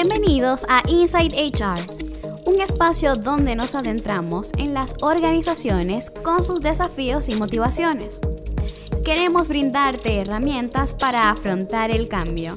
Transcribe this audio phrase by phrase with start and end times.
[0.00, 1.80] Bienvenidos a Inside HR,
[2.46, 8.20] un espacio donde nos adentramos en las organizaciones con sus desafíos y motivaciones.
[9.04, 12.54] Queremos brindarte herramientas para afrontar el cambio,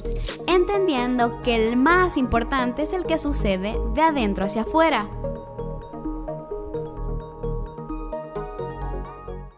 [0.47, 5.09] entendiendo que el más importante es el que sucede de adentro hacia afuera.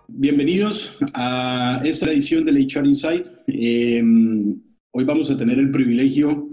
[0.07, 3.27] Bienvenidos a esta edición de la HR Insight.
[3.47, 4.57] Em,
[4.91, 6.49] hoy vamos a tener el privilegio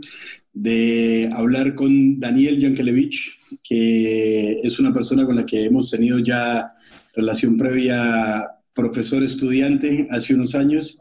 [0.53, 6.73] de hablar con Daniel Yankelevich, que es una persona con la que hemos tenido ya
[7.15, 10.99] relación previa profesor-estudiante hace unos años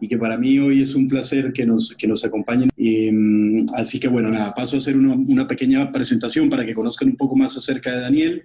[0.00, 2.70] y que para mí hoy es un placer que nos, que nos acompañen.
[2.76, 7.16] Em, así que bueno, nada, paso a hacer una, pequeña presentación para que conozcan un
[7.16, 8.42] poco más acerca de Daniel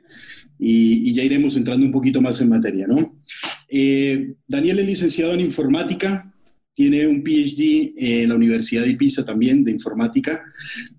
[0.59, 3.15] y, ya iremos entrando un poquito más en materia, ¿no?
[3.69, 6.31] Eh, Daniel es licenciado en informática,
[6.75, 10.43] tiene un PhD en la Universidad de Pisa también de informática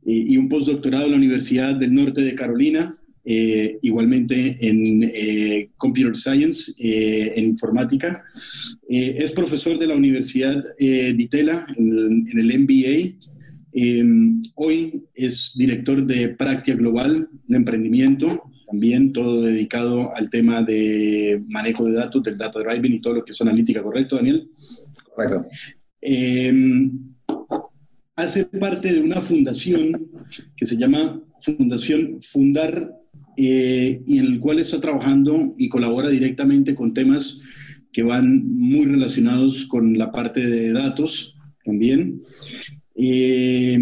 [0.05, 6.17] eh, y un postdoctorado en la Universidad del Norte de Carolina, eh, igualmente en Computer
[6.17, 8.25] Science, en informática.
[8.89, 13.17] es profesor de la Universidad de Itela en, en el MBA.
[14.55, 21.85] hoy es director de Práctica Global, un emprendimiento también todo dedicado al tema de manejo
[21.87, 24.49] de datos, del data driving y todo lo que es analítica, ¿correcto, Daniel?
[25.17, 25.49] Correcto.
[26.03, 26.93] Em,
[28.15, 30.11] hace parte de una fundación
[30.57, 32.93] que se llama Fundación Fundar
[33.37, 37.41] eh, y en el cual está trabajando y colabora directamente con temas
[37.93, 42.23] que van muy relacionados con la parte de datos también.
[42.95, 43.79] Eh,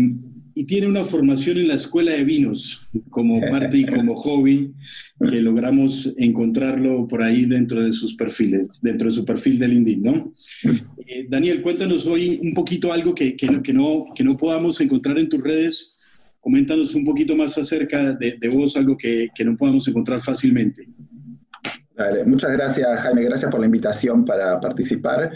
[0.54, 4.72] y tiene una formación en la escuela de vinos como parte y como hobby
[5.18, 10.02] que logramos encontrarlo por ahí dentro de sus perfiles, dentro de su perfil de LinkedIn,
[10.02, 10.32] ¿no?
[11.06, 14.80] Eh, Daniel, cuéntanos hoy un poquito algo que, que, no, que, no, que no podamos
[14.80, 15.96] encontrar en tus redes.
[16.40, 20.86] Coméntanos un poquito más acerca de, de vos, algo que, que no podamos encontrar fácilmente.
[22.26, 23.22] muchas gracias, Jaime.
[23.22, 25.32] Gracias por la invitación para participar.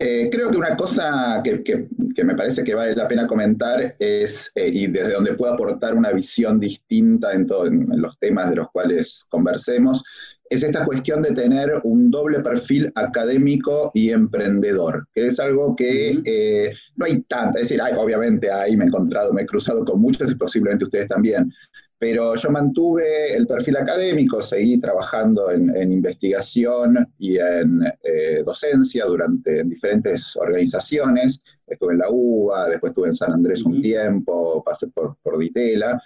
[0.00, 4.52] Eh, creo que una cosa que, que, me parece que vale la pena comentar es,
[4.54, 8.56] eh, y desde donde puedo aportar una visión distinta en, todo, en, los temas de
[8.56, 10.04] los cuales conversemos,
[10.50, 16.22] es esta cuestión de tener un doble perfil académico y emprendedor, que es algo que
[16.24, 20.00] eh, no hay tanta, es decir, obviamente ahí me he encontrado, me he cruzado con
[20.00, 21.52] muchos y posiblemente ustedes también,
[21.98, 29.60] pero yo mantuve el perfil académico, seguí trabajando en, investigación y en eh, docencia durante
[29.60, 31.42] en diferentes organizaciones.
[31.66, 36.00] Estuve en la UBA, después estuve en San Andrés un tiempo, pasé por, por Ditela.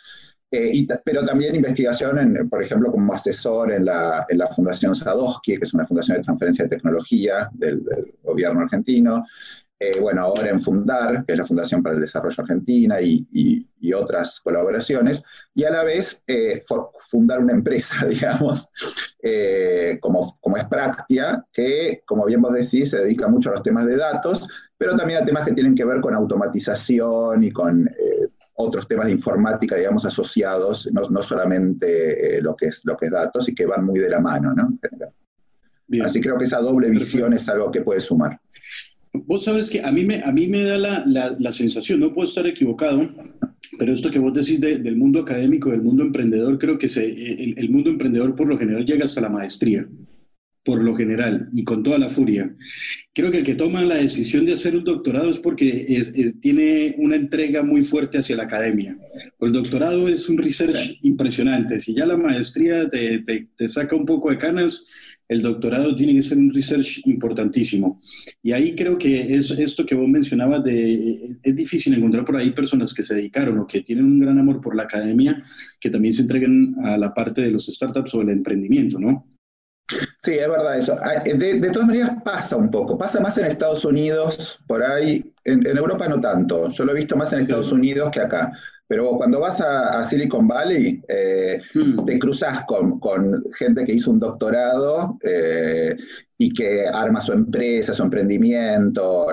[0.51, 5.65] Eh, pero también investigación, por ejemplo, como asesor en la, en la, Fundación Sadowski, que
[5.65, 9.25] es una fundación de transferencia de tecnología del, del gobierno argentino.
[9.85, 14.41] Eh, bueno, ahora en Fundar, que es la Fundación para el Desarrollo Argentina y, otras
[14.41, 15.23] colaboraciones,
[15.55, 16.61] y a la vez eh,
[17.11, 18.71] fundar una empresa, digamos,
[19.21, 23.63] eh, como, como es Practia, que, como bien vos decís, se dedica mucho a los
[23.63, 27.91] temas de datos, pero también a temas que tienen que ver con automatización y con
[28.55, 33.49] otros temas de informática, digamos, asociados, no, solamente lo, que es, lo que es datos,
[33.49, 34.79] y que van muy de la mano, ¿no?
[36.03, 38.41] Así creo que esa doble visión es algo que puede sumar.
[39.13, 41.05] Vos sabes que a mí me, a mí me da la,
[41.39, 43.11] la, sensación, no puedo estar equivocado,
[43.79, 47.55] pero esto que vos decís del mundo académico, del mundo emprendedor, creo que se, el,
[47.59, 49.87] el, mundo emprendedor por lo general llega hasta la maestría,
[50.65, 52.57] por lo general, y con toda la furia.
[53.13, 56.95] Creo que el que toma la decisión de hacer un doctorado es porque es, tiene
[56.97, 58.97] una entrega muy fuerte hacia la academia.
[59.41, 61.81] El doctorado es un research impresionante.
[61.81, 64.87] Si ya la maestría te, te, te saca un poco de canas,
[65.33, 68.01] el doctorado tiene que ser un research importantísimo.
[68.43, 72.51] Y ahí creo que es esto que vos mencionabas de, es difícil encontrar por ahí
[72.51, 75.43] personas que se dedicaron o que tienen un gran amor por la academia,
[75.81, 79.32] que también se entreguen a la parte de los startups o el emprendimiento, ¿no?
[80.21, 80.97] Sí, es verdad eso.
[81.03, 85.67] Ah, de, todas maneras pasa un poco, pasa más en Estados Unidos, por ahí, en,
[85.67, 88.53] en Europa no tanto, yo lo he visto más en Estados Unidos que acá.
[88.93, 92.05] Pero cuando vas a, Silicon Valley, eh, hmm.
[92.05, 93.01] te cruzas con,
[93.59, 95.97] gente que hizo un doctorado eh,
[96.37, 99.29] y que arma su empresa, su emprendimiento,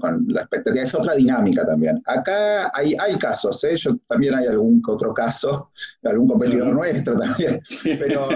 [0.00, 0.82] con, la expectativa.
[0.82, 2.00] Es otra dinámica también.
[2.06, 3.76] Acá hay, hay casos, ¿eh?
[3.76, 5.72] Yo, también hay algún otro caso,
[6.04, 8.28] algún competidor nuestro también, pero,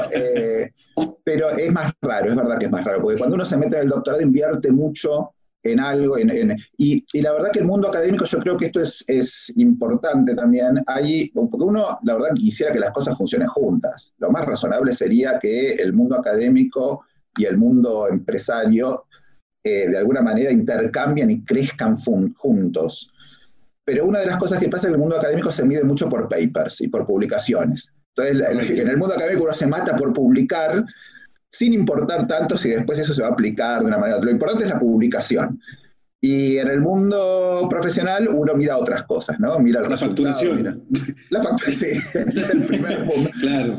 [1.24, 3.76] pero es más raro, es verdad que es más raro, porque cuando uno se mete
[3.76, 6.16] en el doctorado invierte mucho en algo.
[6.78, 10.82] Y, la verdad que el mundo académico, yo creo que esto es, es importante también.
[10.86, 14.14] Hay, porque uno, la verdad, quisiera que las cosas funcionen juntas.
[14.18, 17.04] Lo más razonable sería que el mundo académico
[17.36, 19.06] y el mundo empresario
[19.62, 23.12] eh, de alguna manera intercambien y crezcan juntos.
[23.84, 26.28] pero una de las cosas que pasa en el mundo académico se mide mucho por
[26.28, 27.94] papers y por publicaciones.
[28.16, 30.84] Entonces, en el mundo académico uno se mata por publicar,
[31.50, 34.20] sin importar tanto si después eso se va a aplicar de una manera.
[34.20, 35.60] Lo importante es la publicación.
[36.20, 39.58] Y en el mundo profesional uno mira otras cosas, ¿no?
[39.58, 40.84] Mira la facturación.
[41.30, 43.30] La facturación, sí, ese es el primer punto.
[43.40, 43.74] claro.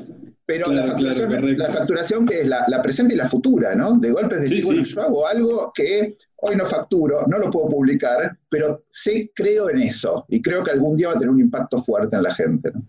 [0.46, 4.00] Pero la, facturación, la, facturación, que es la, presente y la futura, ¿no?
[4.00, 7.68] De golpe es decir, bueno, yo hago algo que hoy no facturo, no lo puedo
[7.68, 11.42] publicar, pero sí creo en eso y creo que algún día va a tener un
[11.42, 12.82] impacto fuerte en la gente, ¿no?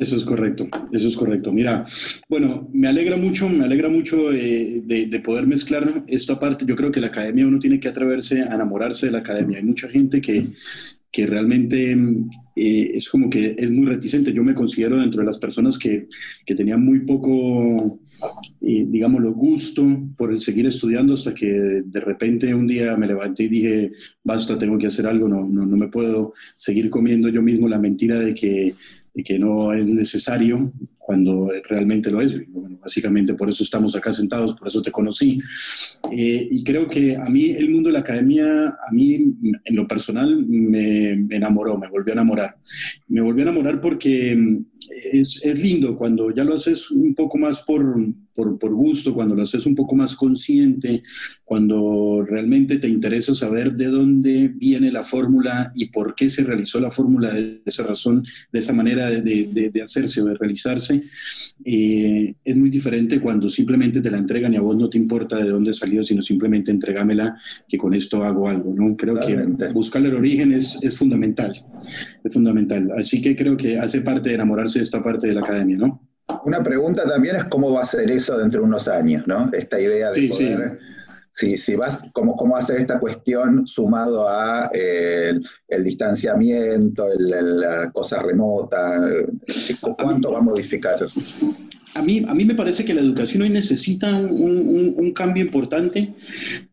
[0.00, 1.52] Eso es correcto, eso es correcto.
[1.52, 1.84] Mira,
[2.26, 6.64] bueno, me alegra mucho, me alegra mucho de, poder mezclar esto aparte.
[6.66, 9.58] Yo creo que la academia uno tiene que atreverse a enamorarse de la academia.
[9.58, 10.46] Hay mucha gente que,
[11.12, 11.92] que realmente
[12.56, 14.32] eh, es como que es muy reticente.
[14.32, 16.08] Yo me considero dentro de las personas que,
[16.46, 18.00] que tenían muy poco,
[18.62, 19.86] eh, digamos, lo gusto
[20.16, 23.92] por el seguir estudiando hasta que de repente un día me levanté y dije,
[24.24, 27.78] basta, tengo que hacer algo, no, no, no me puedo seguir comiendo yo mismo la
[27.78, 28.74] mentira de que
[29.14, 32.38] y que no es necesario cuando realmente lo es.
[32.48, 35.40] Bueno, básicamente por eso estamos acá sentados, por eso te conocí.
[36.12, 39.14] Eh, y creo que a mí el mundo de la academia, a mí
[39.64, 42.56] en lo personal me, enamoró, me volvió a enamorar.
[43.08, 44.62] Me volvió a enamorar porque
[45.12, 47.96] es, es, lindo cuando ya lo haces un poco más por,
[48.34, 51.02] por, por, gusto, cuando lo haces un poco más consciente,
[51.44, 56.80] cuando realmente te interesa saber de dónde viene la fórmula y por qué se realizó
[56.80, 61.02] la fórmula de esa razón, de esa manera de, de, de hacerse o de realizarse,
[61.64, 65.36] eh, es muy diferente cuando simplemente te la entregan y a vos no te importa
[65.36, 67.36] de dónde salió, sino simplemente entregámela,
[67.68, 68.72] que con esto hago algo.
[68.74, 68.96] ¿no?
[68.96, 71.64] Creo que buscar el origen es, es fundamental,
[72.24, 72.90] es fundamental.
[72.96, 76.06] Así que creo que hace parte de enamorarse de esta parte de la academia, ¿no?
[76.44, 79.50] Una pregunta también es cómo va a ser eso dentro de unos años, ¿no?
[79.52, 80.78] Esta idea de poder...
[81.32, 85.32] Si, si, vas, cómo, cómo hacer esta cuestión sumado a eh,
[85.68, 89.00] el, distanciamiento, la cosa remota,
[89.96, 91.06] ¿cuánto va a modificar?
[91.94, 96.14] A mí, a mí me parece que la educación hoy necesita un, un, cambio importante,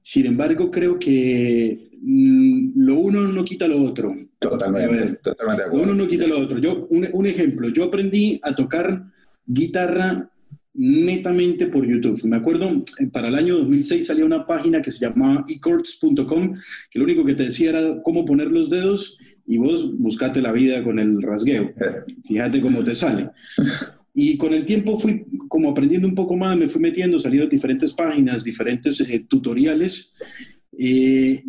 [0.01, 4.15] sin embargo creo que mm, lo uno no quita lo otro.
[4.39, 5.86] Totalmente, totalmente de acuerdo.
[5.86, 6.60] Uno no quita lo otro.
[6.60, 9.04] Yo, un, un ejemplo, yo aprendí a tocar
[9.45, 10.30] guitarra
[10.78, 12.24] netamente por YouTube.
[12.25, 16.56] Me acuerdo, eh, para el año 2006 salía una página que se llamaba ecords.com,
[16.92, 19.18] que lo único que te decía era cómo poner los dedos
[19.48, 21.74] y vos buscate la vida con el rasgueo.
[22.25, 23.30] Fíjate cómo te sale.
[24.13, 27.94] Y con el tiempo fui como aprendiendo un poco más, me fui metiendo, salieron diferentes
[27.94, 30.12] páginas, diferentes eh, tutoriales.
[30.77, 31.44] Eh,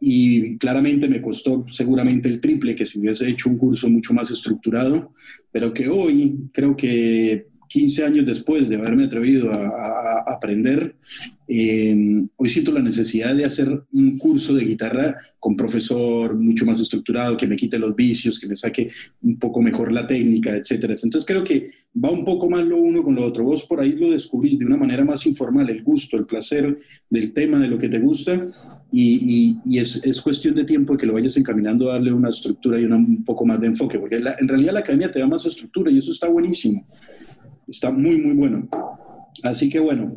[0.00, 4.30] y claramente me costó seguramente el triple que si hubiese hecho un curso mucho más
[4.30, 5.12] estructurado,
[5.52, 10.96] pero que hoy creo que 15 años después de haberme atrevido a, aprender,
[11.46, 11.96] eh,
[12.36, 17.36] hoy siento la necesidad de hacer un curso de guitarra con profesor mucho más estructurado,
[17.36, 18.88] que me quite los vicios, que me saque
[19.22, 20.96] un poco mejor la técnica, etcétera.
[21.00, 23.44] Entonces creo que va un poco más lo uno con lo otro.
[23.44, 26.76] Vos por ahí lo descubrís de una manera más informal, el gusto, el placer
[27.08, 28.48] del tema, de lo que te gusta,
[28.90, 32.84] y, es, es, cuestión de tiempo que lo vayas encaminando a darle una estructura y
[32.84, 35.98] un poco más de enfoque, porque en realidad la academia te da más estructura y
[35.98, 36.84] eso está buenísimo.
[37.70, 38.68] Está muy, muy bueno.
[39.42, 40.16] Así que bueno.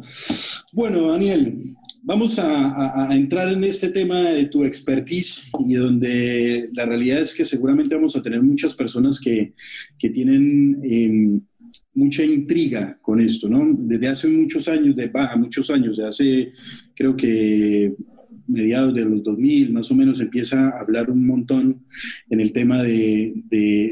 [0.72, 7.20] Bueno, Daniel, vamos a, entrar en este tema de tu expertise y donde la realidad
[7.20, 9.54] es que seguramente vamos a tener muchas personas que,
[9.98, 11.42] que tienen em,
[11.94, 13.64] mucha intriga con esto, ¿no?
[13.78, 16.52] Desde hace muchos años, de baja, muchos años, de hace
[16.96, 17.94] creo que
[18.48, 21.84] mediados de los 2000, más o menos, empieza a hablar un montón
[22.30, 23.34] en el tema de,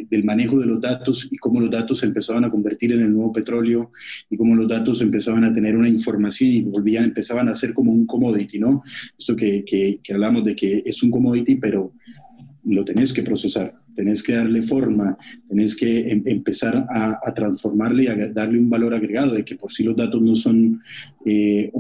[0.10, 3.14] del manejo de los datos y cómo los datos se empezaban a convertir en el
[3.14, 3.92] nuevo petróleo
[4.30, 7.92] y cómo los datos empezaban a tener una información y volvían, empezaban a ser como
[7.92, 8.84] un commodity, ¿no?
[9.18, 11.94] Esto que, que, que hablamos de que es un commodity, pero
[12.64, 15.18] lo tenés que procesar tenés que darle forma,
[15.48, 19.72] tenés que em, empezar a, transformarle y a darle un valor agregado, de que por
[19.72, 20.82] sí los datos no son
[21.26, 21.72] eh,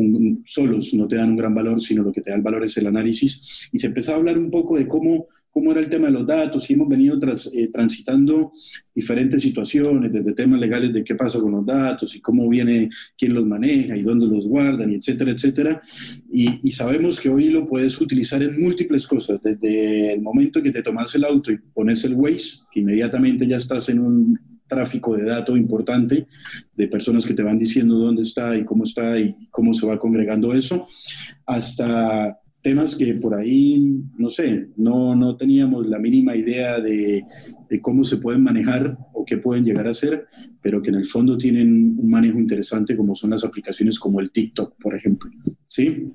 [0.45, 2.77] solos, no te dan un gran valor, sino lo que te da el valor es
[2.77, 3.69] el análisis.
[3.71, 6.25] Y se empezó a hablar un poco de cómo cómo era el tema de los
[6.25, 7.19] datos y hemos venido
[7.53, 8.53] eh, transitando
[8.95, 13.33] diferentes situaciones, desde temas legales de qué pasa con los datos y cómo viene, quién
[13.33, 15.81] los maneja y dónde los guardan, y etcétera, etcétera.
[16.31, 20.71] Y, y, sabemos que hoy lo puedes utilizar en múltiples cosas, desde el momento que
[20.71, 24.39] te tomas el auto y pones el Waze, que inmediatamente ya estás en un
[24.71, 26.27] tráfico de datos importante
[26.77, 29.99] de personas que te van diciendo dónde está y cómo está y cómo se va
[29.99, 30.87] congregando eso,
[31.45, 37.25] hasta temas que por ahí, no sé, no, no teníamos la mínima idea de,
[37.81, 40.27] cómo se pueden manejar o qué pueden llegar a ser,
[40.61, 44.31] pero que en el fondo tienen un manejo interesante como son las aplicaciones como el
[44.31, 45.31] TikTok, por ejemplo.
[45.67, 46.11] ¿Sí?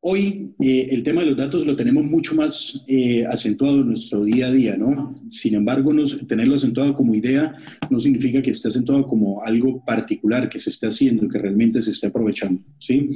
[0.00, 4.22] Hoy eh, el tema de los datos lo tenemos mucho más eh, acentuado en nuestro
[4.22, 5.16] día a día, ¿no?
[5.28, 5.92] Sin embargo,
[6.28, 7.56] tenerlo acentuado como idea
[7.90, 11.90] no significa que esté acentuado como algo particular que se esté haciendo, que realmente se
[11.90, 13.10] esté aprovechando, ¿sí?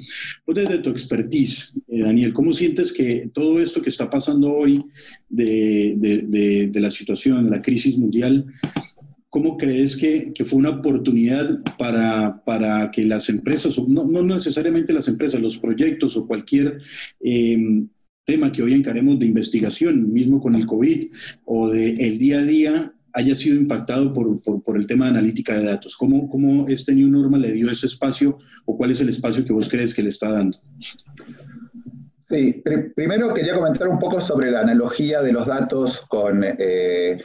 [0.45, 4.85] Pues desde tu expertise, eh, Daniel, ¿cómo sientes que todo esto que está pasando hoy
[5.29, 8.45] de, de, de la situación, de la crisis mundial,
[9.33, 15.41] ¿cómo crees que, fue una oportunidad para, para que las empresas, no, necesariamente las empresas,
[15.41, 16.83] los proyectos o cualquier
[17.19, 17.57] eh,
[18.27, 21.11] tema que hoy encaremos de investigación, mismo con el COVID
[21.47, 25.59] o de el día a día, haya sido impactado por, por, el tema de analítica
[25.59, 25.97] de datos?
[25.97, 28.37] ¿Cómo, ¿Cómo este New Normal le dio ese espacio
[28.67, 30.61] o cuál es el espacio que vos crees que le está dando?
[32.29, 36.45] Sí, pr primero quería comentar un poco sobre la analogía de los datos con...
[36.45, 37.17] Eh,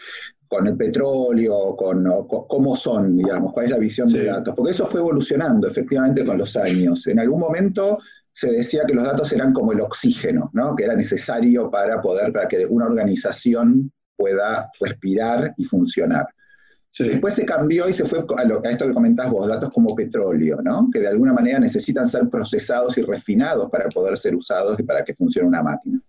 [0.47, 4.85] con el petróleo, con, cómo son, digamos, cuál es la visión de datos, porque eso
[4.85, 7.05] fue evolucionando efectivamente con los años.
[7.07, 7.99] En algún momento
[8.31, 10.75] se decía que los datos eran como el oxígeno, ¿no?
[10.75, 16.27] que era necesario para poder, para que una organización pueda respirar y funcionar.
[16.97, 19.95] Después se cambió y se fue a, lo, a, esto que comentás vos, datos como
[19.95, 20.89] petróleo, ¿no?
[20.91, 25.03] que de alguna manera necesitan ser procesados y refinados para poder ser usados y para
[25.03, 26.01] que funcione una máquina.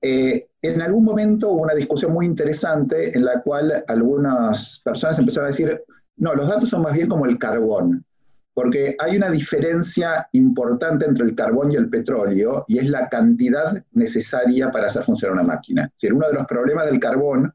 [0.00, 5.46] Eh, en algún momento hubo una discusión muy interesante en la cual algunas personas empezaron
[5.46, 5.82] a decir,
[6.16, 8.04] no, los datos son más bien como el carbón,
[8.52, 13.72] porque hay una diferencia importante entre el carbón y el petróleo y es la cantidad
[13.92, 15.92] necesaria para hacer funcionar una máquina.
[16.00, 17.52] Es uno de los problemas del carbón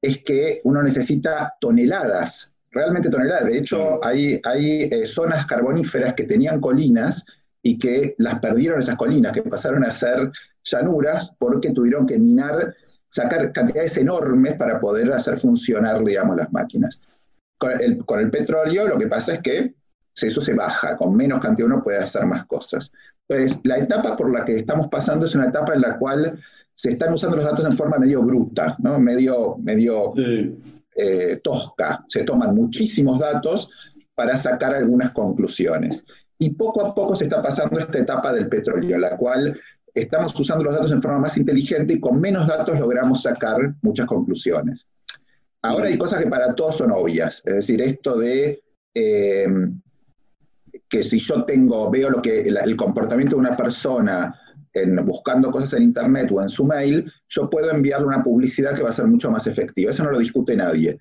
[0.00, 3.46] es que uno necesita toneladas, realmente toneladas.
[3.46, 7.26] De hecho, hay, hay eh, zonas carboníferas que tenían colinas
[7.60, 10.30] y que las perdieron esas colinas, que pasaron a ser
[10.64, 12.74] llanuras porque tuvieron que minar,
[13.08, 17.00] sacar cantidades enormes para poder hacer funcionar, digamos, las máquinas.
[17.58, 17.72] Con
[18.20, 19.74] el, petróleo lo que pasa es que
[20.14, 22.92] eso se baja, con menos cantidad uno puede hacer más cosas.
[23.28, 26.38] Entonces, la etapa por la que estamos pasando es una etapa en la cual
[26.74, 28.98] se están usando los datos en forma medio bruta, ¿no?
[29.00, 30.14] medio, medio
[30.94, 32.04] eh, tosca.
[32.08, 33.70] Se toman muchísimos datos
[34.14, 36.04] para sacar algunas conclusiones.
[36.38, 39.60] Y poco a poco se está pasando esta etapa del petróleo, la cual
[40.00, 44.06] estamos usando los datos en forma más inteligente y con menos datos logramos sacar muchas
[44.06, 44.86] conclusiones.
[45.62, 48.62] Ahora hay cosas que para todos son obvias, es decir, esto de
[48.94, 49.46] eh,
[50.88, 54.34] que si yo tengo, veo lo que el, comportamiento de una persona
[55.04, 58.90] buscando cosas en internet o en su mail, yo puedo enviarle una publicidad que va
[58.90, 59.90] a ser mucho más efectiva.
[59.90, 60.98] Eso no lo discute nadie.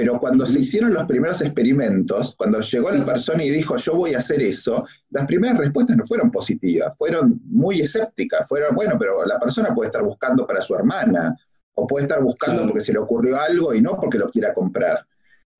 [0.00, 4.14] Pero cuando se hicieron los primeros experimentos, cuando llegó la persona y dijo yo voy
[4.14, 9.26] a hacer eso, las primeras respuestas no fueron positivas, fueron muy escépticas, fueron, bueno, pero
[9.26, 11.36] la persona puede estar buscando para su hermana,
[11.74, 15.06] o puede estar buscando porque se le ocurrió algo y no porque lo quiera comprar.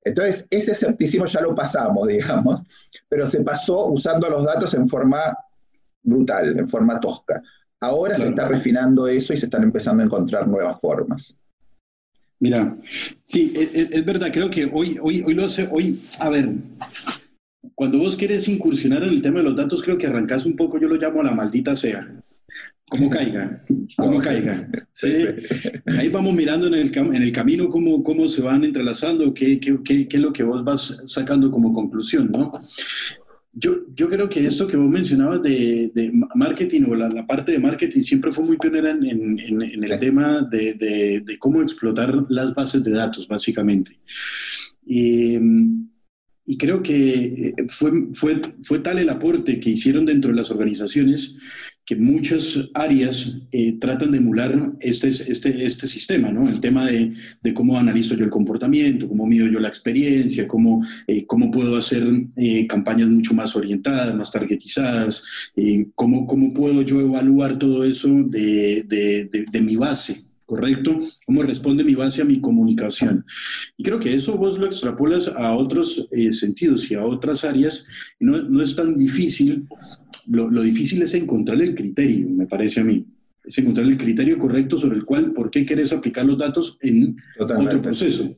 [0.03, 2.63] Entonces, ese escepticismo ya lo pasamos, digamos,
[3.07, 5.37] pero se pasó usando los datos en forma
[6.01, 7.43] brutal, en forma tosca.
[7.79, 11.37] Ahora se está refinando eso y se están empezando a encontrar nuevas formas.
[12.41, 12.75] Mira,
[13.23, 16.49] sí, es, verdad, creo que hoy, hoy, hoy lo sé, hoy, a ver,
[17.75, 20.79] cuando vos quieres incursionar en el tema de los datos, creo que arrancas un poco,
[20.79, 22.07] yo lo llamo la maldita sea.
[22.89, 23.63] Como caiga,
[23.95, 24.67] como caiga.
[25.97, 29.77] Ahí vamos mirando en el, en el camino cómo, cómo se van entrelazando, qué, qué,
[29.85, 32.51] qué, qué es lo que vos vas sacando como conclusión, ¿no?
[33.53, 37.51] Yo, yo creo que esto que vos mencionabas de, de marketing o la, la, parte
[37.51, 41.61] de marketing siempre fue muy pionera en, en, en el tema de, de, de, cómo
[41.61, 43.99] explotar las bases de datos, básicamente.
[44.85, 45.37] Y,
[46.45, 51.35] y creo que fue, fue, fue tal el aporte que hicieron dentro de las organizaciones
[51.91, 56.47] que muchas áreas eh, tratan de emular este, este, este sistema, ¿no?
[56.47, 57.11] El tema de,
[57.43, 61.75] de, cómo analizo yo el comportamiento, cómo mido yo la experiencia, cómo, eh, cómo puedo
[61.75, 62.07] hacer
[62.37, 65.21] eh, campañas mucho más orientadas, más targetizadas,
[65.93, 70.97] cómo, cómo puedo yo evaluar todo eso de, de, de mi base, ¿correcto?
[71.25, 73.25] ¿Cómo responde mi base a mi comunicación?
[73.75, 77.83] Y creo que eso vos lo extrapolas a otros sentidos y a otras áreas,
[78.17, 79.67] no, no es tan difícil
[80.27, 83.05] lo, difícil es encontrar el criterio, me parece a mí.
[83.43, 87.17] Es encontrar el criterio correcto sobre el cual, por qué querés aplicar los datos en
[87.39, 88.35] otro proceso.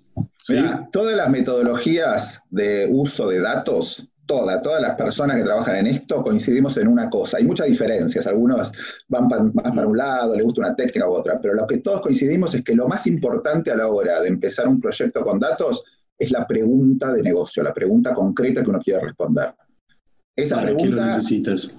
[0.92, 6.24] todas las metodologías de uso de datos, todas, todas las personas que trabajan en esto
[6.24, 7.38] coincidimos en una cosa.
[7.38, 8.72] Hay muchas diferencias, algunos
[9.10, 12.02] van más para un lado, les gusta una técnica u otra, pero lo que todos
[12.02, 15.84] coincidimos es que lo más importante a la hora de empezar un proyecto con datos
[16.18, 19.54] es la pregunta de negocio, la pregunta concreta que uno quiere responder.
[20.36, 20.90] Esa ¿Para pregunta.
[20.90, 21.76] Qué lo necesitas?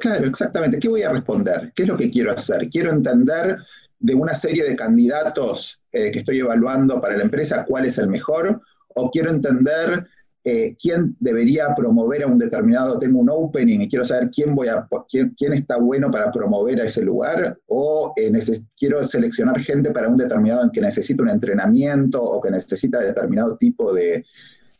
[0.00, 0.78] claro, exactamente.
[0.78, 1.72] ¿Qué voy a responder?
[1.74, 2.68] ¿Qué es lo que quiero hacer?
[2.68, 3.58] Quiero entender
[4.00, 8.08] de una serie de candidatos eh, que estoy evaluando para la empresa cuál es el
[8.08, 8.60] mejor,
[8.94, 10.06] o quiero entender
[10.44, 14.68] eh, quién debería promover a un determinado, tengo un opening y quiero saber quién, voy
[14.68, 18.32] a, quién, quién está bueno para promover a ese lugar, o eh,
[18.76, 23.56] quiero seleccionar gente para un determinado en que necesita un entrenamiento o que necesita determinado
[23.56, 24.24] tipo de,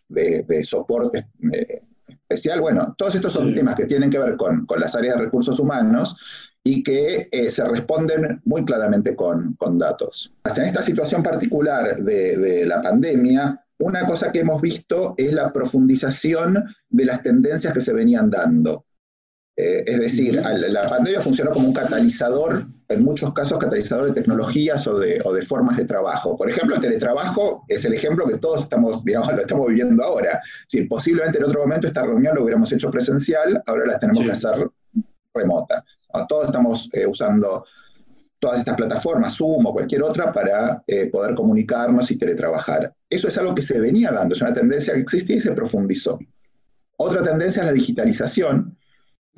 [0.08, 1.82] de, soporte eh,
[2.28, 2.60] especial.
[2.60, 5.58] Bueno, todos estos son temas que tienen que ver con, con, las áreas de recursos
[5.58, 6.16] humanos
[6.62, 10.34] y que se responden muy claramente con, con, datos.
[10.56, 15.52] En esta situación particular de, de la pandemia, una cosa que hemos visto es la
[15.52, 18.84] profundización de las tendencias que se venían dando.
[19.60, 24.86] Eh, es decir, la pandemia funcionó como un catalizador, en muchos casos catalizador de tecnologías
[24.86, 26.36] o de, formas de trabajo.
[26.36, 30.40] Por ejemplo, el teletrabajo es el ejemplo que todos estamos, digamos, lo estamos viviendo ahora.
[30.68, 34.30] Si posiblemente en otro momento esta reunión lo hubiéramos hecho presencial, ahora la tenemos que
[34.30, 34.70] hacer
[35.34, 35.84] remota.
[36.28, 37.64] Todos estamos eh, usando
[38.38, 42.94] todas estas plataformas, Zoom o cualquier otra, para eh, poder comunicarnos y teletrabajar.
[43.10, 46.16] Eso es algo que se venía dando, es una tendencia que existía y se profundizó.
[46.96, 48.77] Otra tendencia es la digitalización,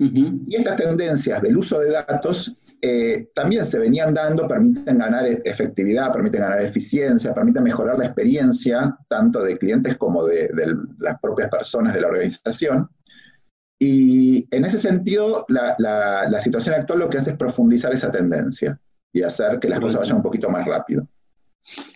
[0.00, 5.42] y estas tendencias del uso de datos eh, también se venían dando, permiten ganar e-,
[5.45, 10.50] efectividad, permiten ganar eficiencia, permiten mejorar la experiencia tanto de clientes como de,
[10.99, 12.88] las propias personas de la organización.
[13.78, 18.78] Y en ese sentido, la, la situación actual lo que hace es profundizar esa tendencia
[19.12, 21.07] y hacer que las cosas vayan un poquito más rápido.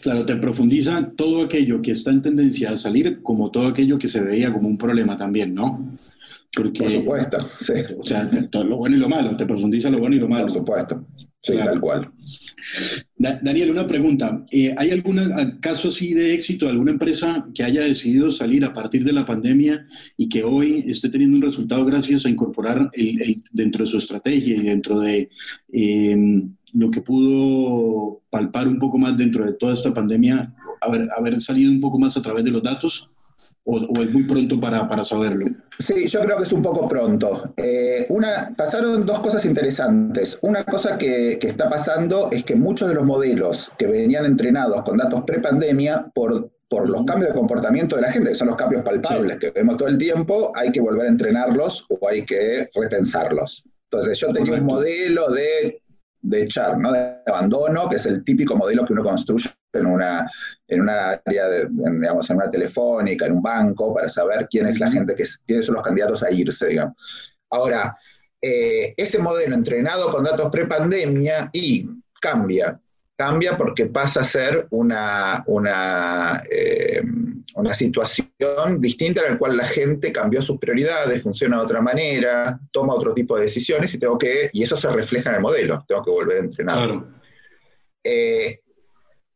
[0.03, 4.09] Claro, te profundiza todo aquello que está en tendencia a salir como todo aquello que
[4.09, 5.95] se veía como un problema también, ¿no?
[6.57, 7.73] Porque, Por supuesto, sí.
[7.99, 8.29] O sea,
[8.65, 10.47] lo bueno y lo malo, te profundiza lo bueno y lo malo.
[10.47, 11.07] Por supuesto,
[11.43, 12.11] sí, tal cual.
[13.17, 14.45] Daniel, una pregunta.
[14.51, 15.19] Eh, ¿Hay algún
[15.61, 19.27] caso así de éxito de alguna empresa que haya decidido salir a partir de la
[19.27, 23.99] pandemia y que hoy esté teniendo un resultado gracias a incorporar el, dentro de su
[23.99, 25.31] estrategia y dentro de...
[25.73, 26.43] Eh,
[26.75, 31.71] lo que pudo palpar un poco más dentro de toda esta pandemia, haber, haber salido
[31.71, 33.11] un poco más a través de los datos?
[33.66, 35.47] ¿O, es muy pronto para, para, saberlo?
[35.78, 37.54] Sí, yo creo que es un poco pronto.
[37.56, 40.38] Eh, una, pasaron dos cosas interesantes.
[40.42, 44.83] Una cosa que, que, está pasando es que muchos de los modelos que venían entrenados
[44.83, 48.57] con datos pre-pandemia, por, por los cambios de comportamiento de la gente, que son los
[48.57, 52.68] cambios palpables que vemos todo el tiempo, hay que volver a entrenarlos o hay que
[52.74, 53.64] repensarlos.
[53.90, 55.81] Entonces yo tenía un modelo de
[56.24, 56.90] de echar, ¿no?
[56.90, 60.29] de abandono, que es el típico modelo que uno construye en una,
[60.75, 64.79] en una área, de, digamos, en una telefónica, en un banco, para saber quién es
[64.81, 66.95] la gente, que, quiénes son los candidatos a irse, digamos.
[67.51, 67.97] Ahora,
[68.41, 71.89] eh, ese modelo entrenado con datos pre-pandemia y
[72.21, 72.79] cambia,
[73.17, 77.03] cambia porque pasa a ser una, una eh,
[77.55, 82.59] una situación distinta en la cual la gente cambió sus prioridades, funciona de otra manera,
[82.73, 85.85] toma otro tipo de decisiones y tengo que, y eso se refleja en el modelo,
[85.87, 87.05] tengo que volver a entrenar.
[88.03, 88.61] Eh,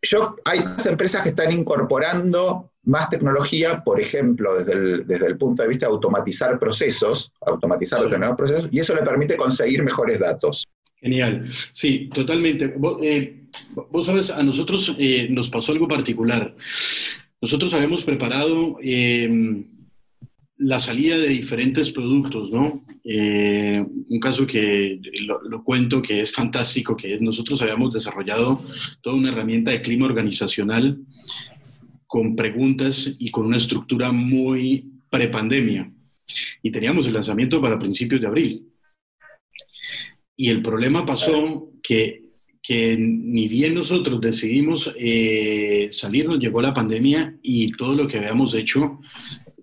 [0.02, 5.62] yo, hay empresas que están incorporando más tecnología, por ejemplo, desde el, desde el punto
[5.62, 10.64] de vista de automatizar procesos, automatizar determinados procesos, y eso le permite conseguir mejores datos.
[11.00, 12.74] Genial, sí, totalmente.
[12.76, 13.44] Vos, eh,
[14.02, 16.54] sabes, a nosotros eh, nos pasó algo particular.
[17.40, 19.64] Nosotros habíamos preparado em,
[20.58, 22.84] la salida de diferentes productos, ¿no?
[23.04, 25.00] Eh, un caso que
[25.44, 28.60] lo, cuento que es fantástico, que nosotros habíamos desarrollado
[29.00, 30.98] toda una herramienta de clima organizacional
[32.06, 35.92] con preguntas y con una estructura muy prepandemia.
[36.62, 38.66] Y teníamos el lanzamiento para principios de abril.
[40.36, 42.28] Y el problema pasó que
[42.68, 48.18] que ni bien nosotros decidimos eh, salir, nos llegó la pandemia y todo lo que
[48.18, 49.00] habíamos hecho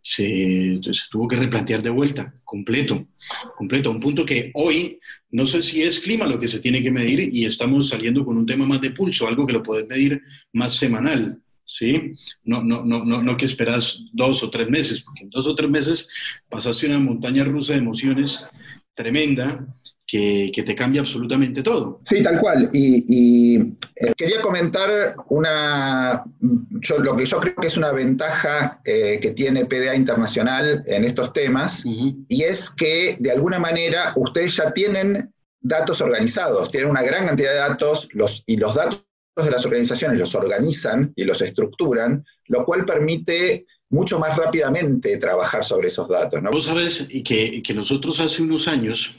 [0.08, 3.08] se, tuvo que replantear de vuelta, completo,
[3.56, 5.00] completo, a un punto que hoy
[5.32, 8.38] no sé si es clima lo que se tiene que medir y estamos saliendo con
[8.38, 10.22] un tema más de pulso, algo que lo puedes medir
[10.54, 12.14] más semanal, ¿sí?
[12.44, 15.56] No, no, no, no, no que esperas dos o tres meses, porque en dos o
[15.56, 16.08] tres meses
[16.50, 18.46] pasaste una montaña rusa de emociones
[18.94, 19.66] tremenda
[20.08, 22.02] que, te cambia absolutamente todo.
[22.06, 22.70] Sí, tal cual.
[22.74, 29.32] Y, eh, quería comentar una, lo que yo creo que es una ventaja eh, que
[29.32, 35.34] tiene PDA Internacional en estos temas, y es que de alguna manera ustedes ya tienen
[35.62, 39.04] datos organizados, tienen una gran cantidad de datos los, y los datos
[39.36, 45.64] de las organizaciones los organizan y los estructuran, lo cual permite mucho más rápidamente trabajar
[45.64, 46.42] sobre esos datos.
[46.42, 46.52] ¿no?
[46.52, 49.16] Vos sabés que, que nosotros hace unos años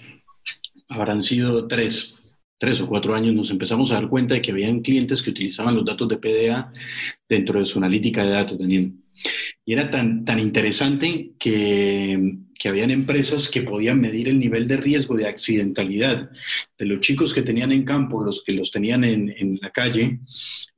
[0.89, 2.15] habrán sido tres,
[2.59, 5.75] tres o cuatro años, nos empezamos a dar cuenta de que habían clientes que utilizaban
[5.75, 6.73] los datos de PDA
[7.29, 8.93] dentro de su analítica de datos, Daniel.
[9.65, 14.77] Y era tan, tan interesante que, que habían empresas que podían medir el nivel de
[14.77, 16.31] riesgo de accidentalidad
[16.79, 20.21] de los chicos que tenían en campo, los que los tenían en, en la calle,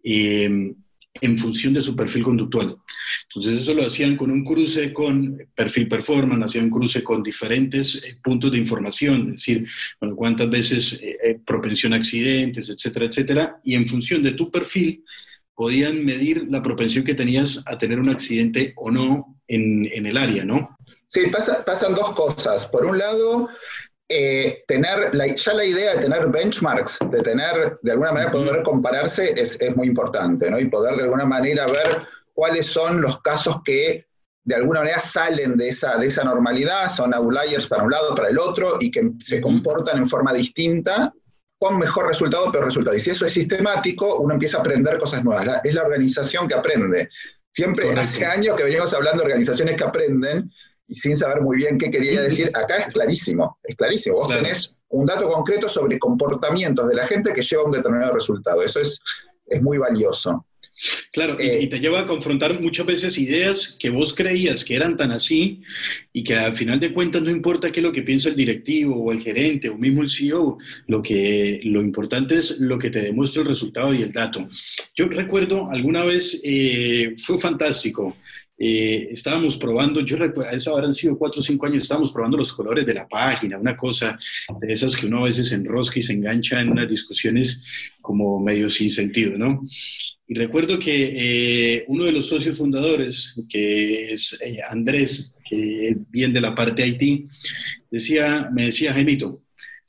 [0.03, 0.73] eh,
[1.21, 2.77] en función de su perfil conductual.
[3.25, 7.97] Entonces eso lo hacían con un cruce con perfil performance, hacían un cruce con diferentes
[7.97, 9.67] eh, puntos de información, es decir,
[10.01, 14.51] bueno, cuántas veces eh, eh, propensión a accidentes, etcétera, etcétera, y en función de tu
[14.51, 15.05] perfil
[15.55, 20.17] podían medir la propensión que tenías a tener un accidente o no en, en el
[20.17, 20.77] área, ¿no?
[21.09, 21.23] Sí,
[21.65, 22.67] pasan dos cosas.
[22.67, 23.49] Por un lado,
[24.09, 29.39] eh, tener ya la idea de tener benchmarks, de tener, de alguna manera, poder compararse
[29.39, 30.59] es, es, muy importante, ¿no?
[30.59, 34.07] Y poder de alguna manera ver cuáles son los casos que
[34.45, 38.31] de alguna manera salen de esa, de esa normalidad, son outliers para un lado, para
[38.31, 41.13] el otro, y que se comportan en forma distinta,
[41.59, 42.97] con mejor resultado, peor resultado.
[42.97, 45.61] Y si eso es sistemático, uno empieza a aprender cosas nuevas.
[45.65, 47.11] es la organización que aprende.
[47.51, 50.51] Siempre hace años que venimos hablando de organizaciones que aprenden,
[50.89, 54.17] y sin saber muy bien qué quería decir, acá es clarísimo, es clarísimo.
[54.17, 58.15] Vos tenés un dato concreto sobre comportamientos de la gente que lleva a un determinado
[58.15, 58.63] resultado.
[58.63, 59.01] Eso es,
[59.47, 60.45] es muy valioso.
[61.13, 64.97] Claro, y, eh, te lleva a confrontar muchas veces ideas que vos creías que eran
[64.97, 65.61] tan así
[66.13, 68.95] y que al final de cuentas no importa qué es lo que piensa el directivo
[68.95, 73.03] o el gerente o mismo el CEO, lo, que, lo importante es lo que te
[73.03, 74.49] demuestra el resultado y el dato.
[74.95, 78.17] Yo recuerdo alguna vez, eh, fue fantástico,
[78.61, 82.53] eh, estábamos probando, yo recuerdo, eso habrán sido cuatro o cinco años, estábamos probando los
[82.53, 84.19] colores de la página, una cosa
[84.61, 87.63] de esas que uno a veces enrosca y se engancha en unas discusiones
[88.01, 89.65] como medio sin sentido, ¿no?
[90.27, 96.35] Y recuerdo que eh, uno de los socios fundadores, que es eh, Andrés, que viene
[96.35, 97.29] de la parte de Haití,
[97.91, 99.41] decía, me decía, Jaimito,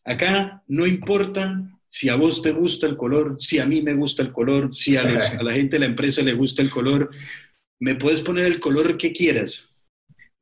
[0.05, 4.21] acá no importa si a vos te gusta el color, si a mí me gusta
[4.21, 5.01] el color, si a,
[5.39, 7.09] a la gente de la empresa le gusta el color,
[7.79, 9.69] me puedes poner el color que quieras.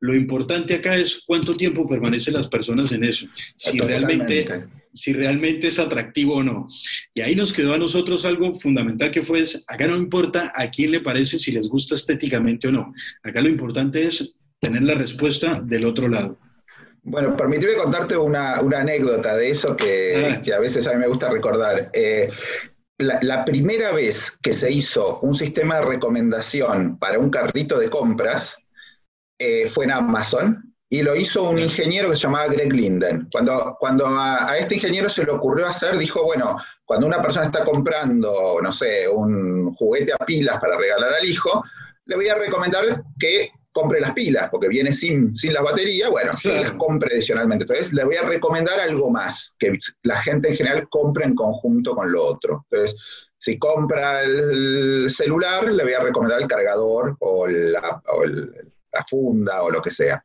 [0.00, 3.26] Lo importante acá es cuánto tiempo permanecen las personas en eso.
[3.56, 4.46] Si realmente,
[4.94, 6.68] si realmente es atractivo o no.
[7.14, 10.92] Y ahí nos quedó a nosotros algo fundamental que fue, acá no importa a quién
[10.92, 12.92] le parece si les gusta estéticamente o no.
[13.24, 16.38] Acá lo importante es tener la respuesta del otro lado.
[17.02, 20.42] Bueno, permíteme contarte una, anécdota de eso que, ah.
[20.42, 21.90] que, a veces a mí me gusta recordar.
[21.92, 22.28] Eh,
[22.98, 28.58] la, primera vez que se hizo un sistema de recomendación para un carrito de compras
[29.38, 33.28] eh, fue en Amazon y lo hizo un ingeniero que se llamaba Greg Linden.
[33.30, 37.62] Cuando, cuando a, este ingeniero se le ocurrió hacer, dijo, bueno, cuando una persona está
[37.62, 41.62] comprando, no sé, un juguete a pilas para regalar al hijo,
[42.06, 46.32] le voy a recomendar que compre las pilas, porque viene sin, sin la batería, bueno,
[46.42, 47.62] las compre adicionalmente.
[47.62, 51.94] Entonces, le voy a recomendar algo más, que la gente en general compre en conjunto
[51.94, 52.66] con lo otro.
[52.70, 53.00] Entonces,
[53.36, 58.02] si compra el celular, le voy a recomendar el cargador o la,
[59.08, 60.24] funda o lo que sea.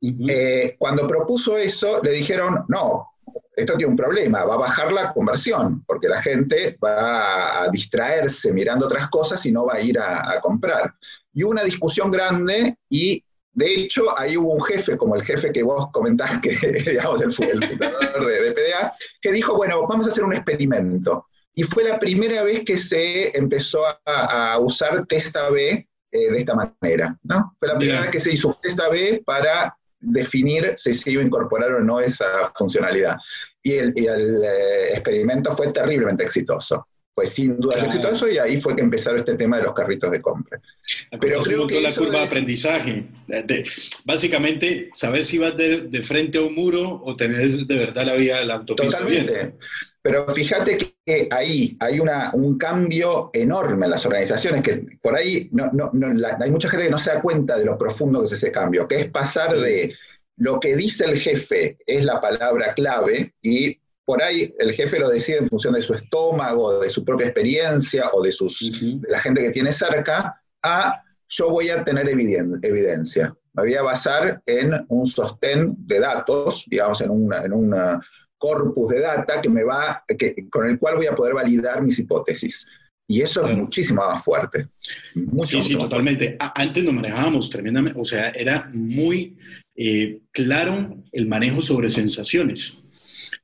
[0.00, 3.10] Eh, cuando propuso eso, le dijeron, no,
[3.54, 8.50] esto tiene un problema, va a bajar la conversión, porque la gente va a distraerse
[8.54, 10.94] mirando otras cosas y no va a ir a comprar
[11.38, 15.62] y una discusión grande y de hecho ahí hubo un jefe, como el jefe que
[15.62, 16.50] vos comentás, que
[16.90, 21.26] digamos el, fundador de, PDA, que dijo, bueno, vamos a hacer un experimento.
[21.54, 26.54] Y fue la primera vez que se empezó a, usar test AB eh, de esta
[26.56, 27.54] manera, ¿no?
[27.56, 31.22] Fue la primera vez que se hizo un test AB para definir si se iba
[31.22, 33.16] a incorporar o no esa funcionalidad.
[33.62, 38.82] Y el, eh, experimento fue terriblemente exitoso fue sin duda exitoso y ahí fue que
[38.82, 40.60] empezaron este tema de los carritos de compra.
[41.20, 43.08] Pero creo que la curva de aprendizaje.
[44.04, 48.38] básicamente, sabes si vas de, frente a un muro o tenés de verdad la vía
[48.38, 48.98] de la autopista.
[48.98, 49.56] Totalmente.
[50.00, 55.48] Pero fíjate que ahí hay una, un cambio enorme en las organizaciones, que por ahí
[55.50, 55.90] no, no,
[56.40, 58.86] hay mucha gente que no se da cuenta de lo profundo que es ese cambio,
[58.86, 59.92] que es pasar de
[60.36, 65.10] lo que dice el jefe es la palabra clave y por ahí el jefe lo
[65.10, 68.72] decide en función de su estómago, de su propia experiencia o de, sus,
[69.06, 73.36] la gente que tiene cerca, a yo voy a tener evidencia.
[73.52, 78.00] Me voy a basar en un sostén de datos, digamos, en un en
[78.38, 81.98] corpus de data que me va, que, con el cual voy a poder validar mis
[81.98, 82.66] hipótesis.
[83.06, 84.68] Y eso es muchísimo más fuerte.
[85.44, 86.38] sí, sí, totalmente.
[86.54, 89.36] Antes nos manejábamos tremendamente, o sea, era muy
[89.76, 92.72] eh, claro el manejo sobre sensaciones.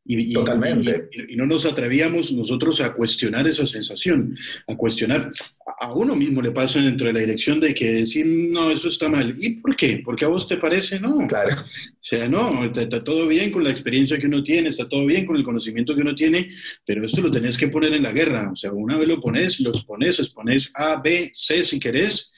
[0.07, 1.09] Y, Totalmente.
[1.29, 4.37] Y, no nos atrevíamos nosotros a cuestionar esa sensación,
[4.67, 5.33] a cuestionar.
[5.81, 9.09] A uno mismo le pasa dentro de la dirección de que decir, no, eso está
[9.09, 9.35] mal.
[9.41, 10.03] ¿Y por qué?
[10.05, 11.01] ¿Porque a vos te parece?
[11.01, 11.27] No.
[11.27, 11.57] Claro.
[11.63, 15.25] O sea, no, está, todo bien con la experiencia que uno tiene, está todo bien
[15.25, 16.51] con el conocimiento que uno tiene,
[16.85, 18.51] pero esto lo tenés que poner en la guerra.
[18.53, 22.31] O sea, una vez lo pones, lo expones, expones A, B, C si querés,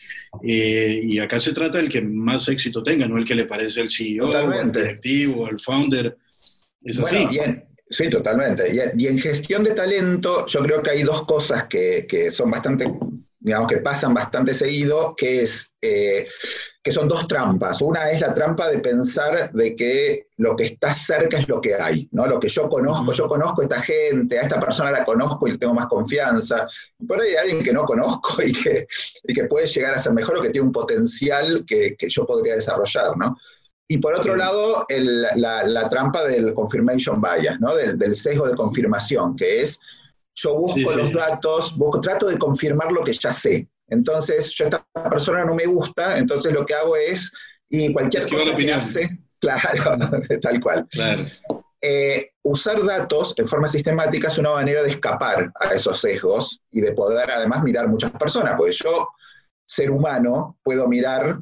[0.44, 3.80] eh, y acá se trata del que más éxito tenga, no el que le parece
[3.80, 6.16] al CEO, al directivo, al founder
[7.00, 7.66] bueno, Bien.
[7.88, 8.68] Sí, totalmente.
[8.74, 12.92] Y, en gestión de talento, yo creo que hay dos cosas que, son bastante
[13.38, 16.26] digamos que pasan bastante seguido, que es eh,
[16.82, 17.80] que son dos trampas.
[17.80, 21.76] Una es la trampa de pensar de que lo que está cerca es lo que
[21.76, 22.26] hay, ¿no?
[22.26, 25.52] Lo que yo conozco, yo conozco a esta gente, a esta persona la conozco y
[25.52, 26.66] le tengo más confianza.
[27.06, 28.88] Por ahí hay alguien que no conozco y que,
[29.22, 32.26] y que puede llegar a ser mejor o que tiene un potencial que, que yo
[32.26, 33.36] podría desarrollar, ¿no?
[33.88, 37.74] Y por otro lado, el, la, la, trampa del confirmation bias, ¿no?
[37.76, 39.80] Del, del, sesgo de confirmación, que es
[40.36, 40.96] yo busco sí, sí.
[40.96, 43.68] los datos, busco, trato de confirmar lo que ya sé.
[43.88, 47.32] Entonces, yo esta persona no me gusta, entonces lo que hago es,
[47.70, 49.96] y cualquier es que cosa que hace, claro,
[50.42, 50.86] tal cual.
[50.90, 51.24] Claro.
[51.80, 56.80] Eh, usar datos en forma sistemática es una manera de escapar a esos sesgos y
[56.80, 59.08] de poder además mirar muchas personas, porque yo,
[59.64, 61.38] ser humano, puedo mirar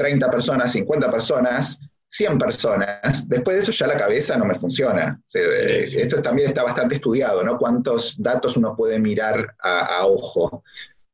[0.00, 5.20] 30 personas, 50 personas, 100 personas, después de eso ya la cabeza no me funciona.
[5.20, 7.58] O sea, esto también está bastante estudiado, ¿no?
[7.58, 10.64] Cuántos datos uno puede mirar a, a ojo.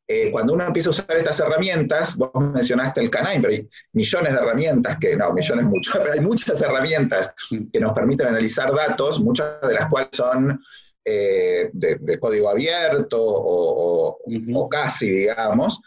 [0.07, 4.33] Eh, cuando uno empieza a usar estas herramientas, vos mencionaste el canine, pero hay millones
[4.33, 7.35] de herramientas que, no, millones mucho, pero hay muchas herramientas
[7.73, 10.61] que nos permiten analizar datos, muchas de las cuales son
[11.05, 14.53] eh, de, de, código abierto o, o, uh -huh.
[14.55, 15.81] o casi, digamos,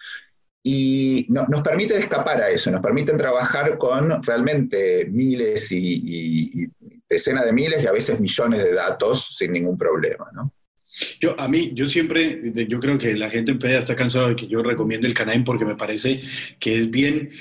[0.64, 6.64] y no, nos permiten escapar a eso, nos permiten trabajar con realmente miles y, y,
[6.64, 6.68] y,
[7.10, 10.54] decenas de miles y a veces millones de datos sin ningún problema, ¿no?
[11.22, 14.36] Yo, a mí, yo siempre, yo creo que la gente en PEDA está cansado de
[14.36, 16.22] que yo recomiende el Canine porque me parece
[16.60, 17.32] que es bien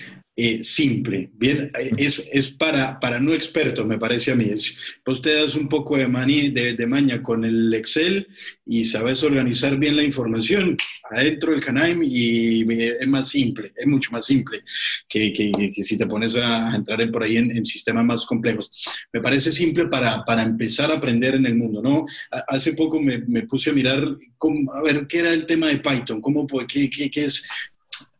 [0.40, 4.44] eh, simple, bien, es, es para, para no expertos, me parece a mí.
[4.44, 4.76] Es,
[5.20, 8.28] te das un poco de, mani, de, de, maña con el Excel
[8.64, 10.76] y sabes organizar bien la información
[11.10, 14.62] adentro del Canaim y es más simple, es mucho más simple
[15.08, 18.24] que, que, que si te pones a entrar en, por ahí en, en, sistemas más
[18.24, 18.70] complejos.
[19.12, 22.06] Me parece simple para, para, empezar a aprender en el mundo, ¿no?
[22.46, 25.78] Hace poco me, me puse a mirar, cómo, a ver, qué era el tema de
[25.78, 27.42] Python, cómo, qué, qué, qué es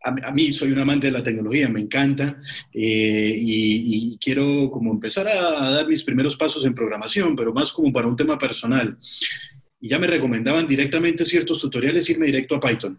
[0.08, 2.40] a, mí soy un amante de la tecnología, me encanta
[2.72, 7.72] eh, y, y, quiero como empezar a dar mis primeros pasos en programación, pero más
[7.72, 8.98] como para un tema personal.
[9.80, 12.98] Y ya me recomendaban directamente ciertos tutoriales irme directo a Python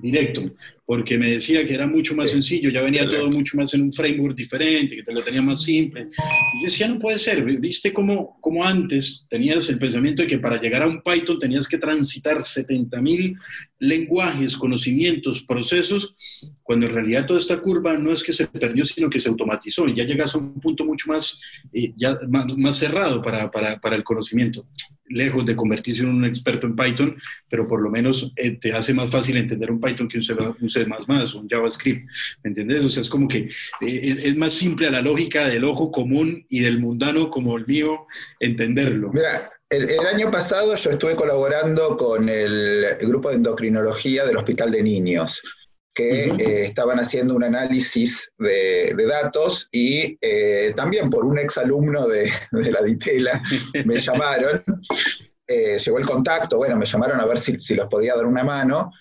[0.00, 0.50] directo,
[0.84, 3.92] porque me decía que era mucho más sencillo, ya venía todo mucho más en un
[3.92, 6.08] framework diferente, que te lo tenía más simple.
[6.54, 10.38] Y yo decía, no puede ser, viste cómo, cómo antes tenías el pensamiento de que
[10.38, 13.36] para llegar a un Python tenías que transitar 70 mil
[13.78, 16.14] lenguajes, conocimientos, procesos,
[16.62, 19.86] cuando en realidad toda esta curva no es que se perdió, sino que se automatizó
[19.88, 21.40] y ya llegas a un punto mucho más,
[21.72, 24.66] eh, ya, más, más cerrado para, para, para el conocimiento
[25.08, 27.16] lejos de convertirse en un experto en Python,
[27.48, 30.34] pero por lo menos eh, te hace más fácil entender un Python que un C,
[30.34, 32.08] un C++, un JavaScript,
[32.42, 32.84] ¿me entiendes?
[32.84, 33.48] O sea, es como que
[33.80, 37.66] eh, es, más simple a la lógica del ojo común y del mundano como el
[37.66, 38.06] mío
[38.40, 39.10] entenderlo.
[39.12, 44.82] Mira, el, año pasado yo estuve colaborando con el grupo de endocrinología del Hospital de
[44.82, 45.42] Niños
[45.98, 46.40] que uh -huh.
[46.40, 52.30] eh, estaban haciendo un análisis de, de datos y eh, también por un exalumno de,
[52.52, 53.42] de la Ditela
[53.84, 54.62] me llamaron,
[55.48, 58.44] eh, llegó el contacto, bueno, me llamaron a ver si, si, los podía dar una
[58.44, 58.92] mano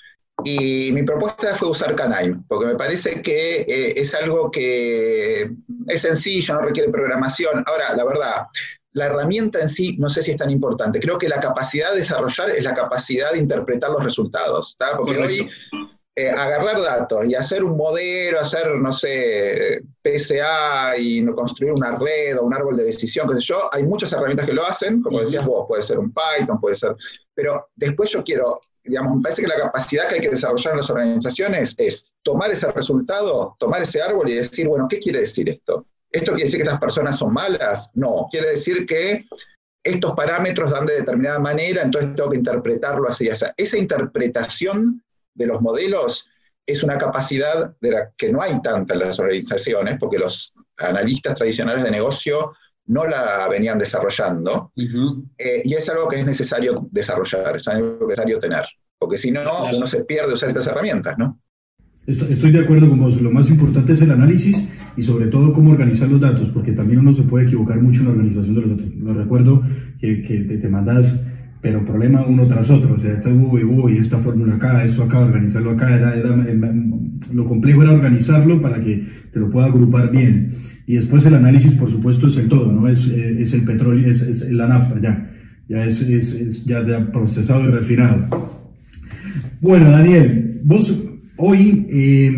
[0.44, 5.52] y mi propuesta fue usar Canine, porque me parece que es algo que
[5.88, 7.64] es sencillo, no requiere programación.
[7.66, 8.46] Ahora, la verdad,
[8.94, 11.00] la herramienta en sí no sé si es tan importante.
[11.00, 14.96] Creo que la capacidad de desarrollar es la capacidad de interpretar los resultados, ¿está?
[14.96, 15.44] Porque Correcto.
[15.44, 21.92] hoy eh, agarrar datos y hacer un modelo, hacer, no sé, PSA y construir una
[21.96, 25.04] red o un árbol de decisión, qué sé yo, hay muchas herramientas que lo hacen,
[25.04, 26.96] como decías vos, puede ser un Python, puede ser,
[27.36, 30.78] pero después yo quiero, digamos, me parece que la capacidad que hay que desarrollar en
[30.78, 35.48] las organizaciones es tomar ese resultado, tomar ese árbol y decir, bueno, ¿qué quiere decir
[35.48, 35.86] esto?
[36.12, 37.92] ¿Esto quiere decir que estas personas son malas?
[37.94, 39.24] No, quiere decir que
[39.84, 43.30] estos parámetros dan de determinada manera, entonces tengo que interpretarlo así.
[43.30, 45.04] O sea, esa interpretación
[45.38, 46.30] de los modelos
[46.66, 51.36] es una capacidad de la que no hay tanta en las organizaciones, porque los analistas
[51.36, 52.54] tradicionales de negocio
[52.88, 55.24] no la venían desarrollando, uh -huh.
[55.38, 58.66] eh, y es algo que es necesario desarrollar, es algo necesario tener,
[58.98, 59.78] porque si no, claro.
[59.78, 61.40] uno se pierde usar estas herramientas, ¿no?
[62.06, 64.58] Estoy de acuerdo con vos, lo más importante es el análisis
[64.96, 68.06] y sobre todo cómo organizar los datos, porque también uno se puede equivocar mucho en
[68.06, 68.96] la organización de los datos.
[68.96, 69.62] Lo recuerdo
[70.00, 71.06] que, que te, te mandas
[71.68, 75.20] pero problema uno tras otro, o sea, este, uy, uy, esta fórmula acá, eso acá,
[75.20, 76.74] organizarlo acá, era, era,
[77.34, 80.54] lo complejo era organizarlo para que te lo pueda agrupar bien.
[80.86, 82.88] Y después el análisis, por supuesto, es el todo, ¿no?
[82.88, 85.30] Es, es el petróleo, es, es, la nafta ya,
[85.68, 88.30] ya es, es ya procesado y refinado.
[89.60, 90.98] Bueno, Daniel, vos
[91.36, 92.34] hoy, eh,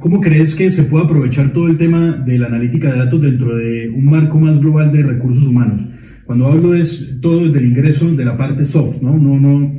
[0.00, 3.54] ¿cómo crees que se puede aprovechar todo el tema de la analítica de datos dentro
[3.54, 5.82] de un marco más global de recursos humanos?
[6.24, 9.16] Cuando hablo es todo desde el ingreso de la parte soft, ¿no?
[9.18, 9.72] No, no,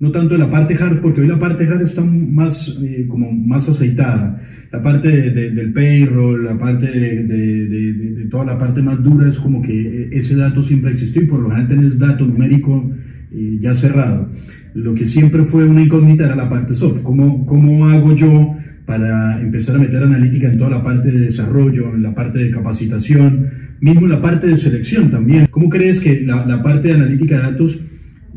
[0.00, 3.30] no tanto de la parte hard, porque hoy la parte hard está más, eh, como
[3.32, 4.40] más aceitada.
[4.72, 10.08] La parte del payroll, la parte de, toda la parte más dura es como que
[10.12, 12.88] ese dato siempre existió y por lo general tenés dato numérico
[13.32, 14.28] eh, ya cerrado.
[14.74, 17.02] Lo que siempre fue una incógnita era la parte soft.
[17.02, 18.54] ¿Cómo, cómo hago yo
[18.90, 22.50] para empezar a meter analítica en toda la parte de desarrollo, en la parte de
[22.50, 25.46] capacitación, mismo en la parte de selección también?
[25.46, 27.78] ¿Cómo crees que la, la parte de analítica de datos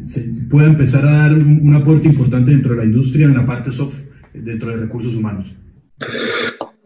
[0.08, 3.72] se pueda empezar a dar un, aporte importante dentro de la industria en la parte
[3.72, 3.96] soft,
[4.32, 5.52] dentro de recursos humanos?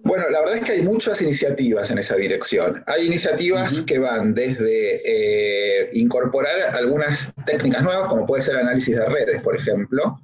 [0.01, 2.82] Bueno, la verdad es que hay muchas iniciativas en esa dirección.
[2.88, 9.06] Hay iniciativas que van desde eh, incorporar algunas técnicas nuevas, como puede ser análisis de
[9.06, 10.21] redes, por ejemplo,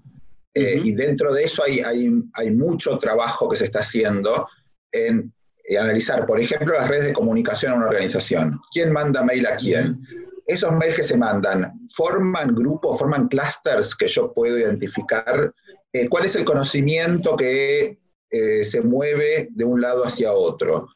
[0.53, 4.47] eh, y dentro de eso hay, hay, hay, mucho trabajo que se está haciendo
[4.91, 5.33] en
[5.79, 8.59] analizar, por ejemplo, las redes de comunicación en una organización.
[8.71, 9.99] ¿Quién manda mail a quién?
[10.45, 15.53] esos mails que se mandan, ¿forman grupos, forman clusters que yo puedo identificar?
[15.91, 20.87] Eh, ¿Cuál es el conocimiento que eh, se mueve de un lado hacia otro?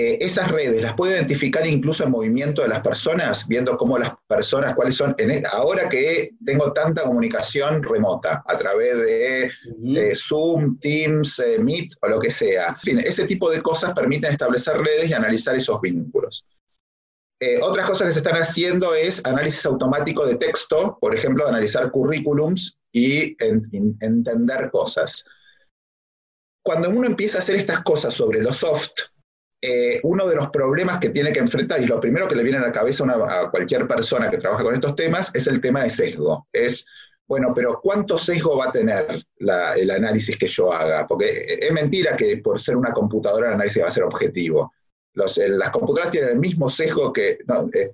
[0.00, 4.12] Eh, esas redes, ¿las puedo identificar incluso en movimiento de las personas, viendo cómo las
[4.28, 9.50] personas, cuáles son, e, ahora que tengo tanta comunicación remota a través de
[10.14, 12.68] Zoom, Teams, Meet o lo que sea?
[12.68, 16.46] En fin, ese tipo de cosas permiten establecer redes y analizar esos vínculos.
[17.40, 21.90] Eh, otras cosas que se están haciendo es análisis automático de texto, por ejemplo, analizar
[21.90, 25.24] currículums y entender cosas.
[26.64, 28.92] Cuando uno empieza a hacer estas cosas sobre lo soft,
[29.60, 32.58] eh, uno de los problemas que tiene que enfrentar, y lo primero que le viene
[32.58, 35.90] a la cabeza a cualquier persona que trabaja con estos temas, es el tema de
[35.90, 36.46] sesgo.
[36.52, 36.86] Es,
[37.26, 41.06] bueno, pero ¿cuánto sesgo va a tener el análisis que yo haga?
[41.06, 44.72] Porque es mentira que por ser una computadora el análisis va a ser objetivo
[45.18, 47.38] las computadoras tienen el mismo sesgo que...
[47.74, 47.92] Eh,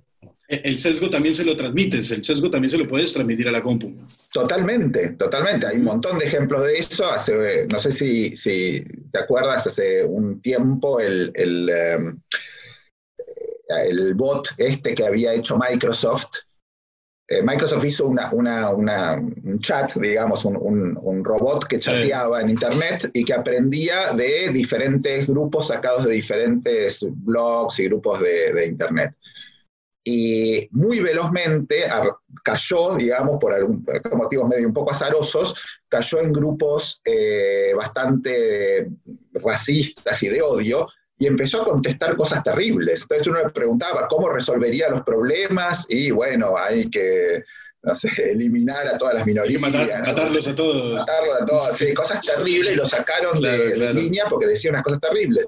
[0.49, 3.63] el sesgo también se lo transmites, el sesgo también se lo puedes transmitir a la
[3.63, 3.95] compu.
[4.33, 5.67] Totalmente, totalmente.
[5.67, 7.11] Hay un montón de ejemplos de eso.
[7.11, 12.21] Hace, no sé si, si te acuerdas, hace un tiempo el, el, em,
[13.69, 16.31] el bot este que había hecho Microsoft,
[17.27, 18.31] eh, Microsoft hizo una,
[18.71, 25.69] un chat, digamos, un, robot que chateaba en Internet y que aprendía de diferentes grupos
[25.69, 29.15] sacados de diferentes blogs y grupos de, Internet.
[30.05, 31.85] Y muy velozmente
[32.43, 35.55] cayó, digamos, por, algún, motivos medio un poco azarosos,
[35.89, 38.91] cayó en grupos eh, bastante
[39.33, 40.87] racistas y de odio,
[41.19, 43.03] y empezó a contestar cosas terribles.
[43.03, 47.43] Entonces uno le preguntaba cómo resolvería los problemas y bueno, hay que,
[47.83, 49.61] no sé, eliminar a todas las minorías.
[49.61, 50.95] matarlos a todos.
[50.95, 55.01] Matarlos a todos, sí, cosas terribles y lo sacaron de, línea porque decía unas cosas
[55.01, 55.47] terribles.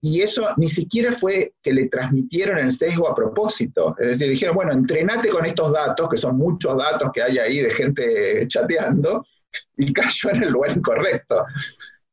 [0.00, 3.96] Y eso ni siquiera fue que le transmitieron el sesgo a propósito.
[3.98, 7.60] Es decir, dijeron, bueno, entrenate con estos datos, que son muchos datos que hay ahí
[7.60, 9.24] de gente chateando,
[9.76, 11.44] y cayó en el lugar incorrecto.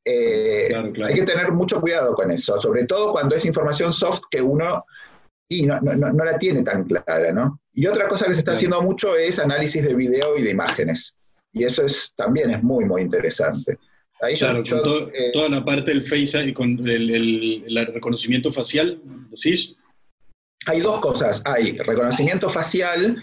[0.05, 4.41] Eh, hay que tener mucho cuidado con eso, sobre todo cuando es información soft que
[4.41, 4.83] uno
[5.47, 7.59] y no, la tiene tan clara, ¿no?
[7.73, 11.19] Y otra cosa que se está haciendo mucho es análisis de video y de imágenes.
[11.51, 13.77] Y eso es, también es muy, muy interesante.
[14.23, 19.75] Ahí claro, eh, toda la parte del face y con el, reconocimiento facial, ¿decís?
[20.65, 21.41] Hay dos cosas.
[21.45, 23.21] Hay reconocimiento facial,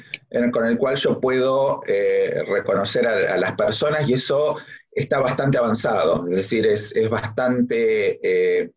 [0.53, 4.59] con el cual yo puedo eh, reconocer a, las personas y eso
[4.93, 8.71] está bastante avanzado, es decir, es, bastante, eh,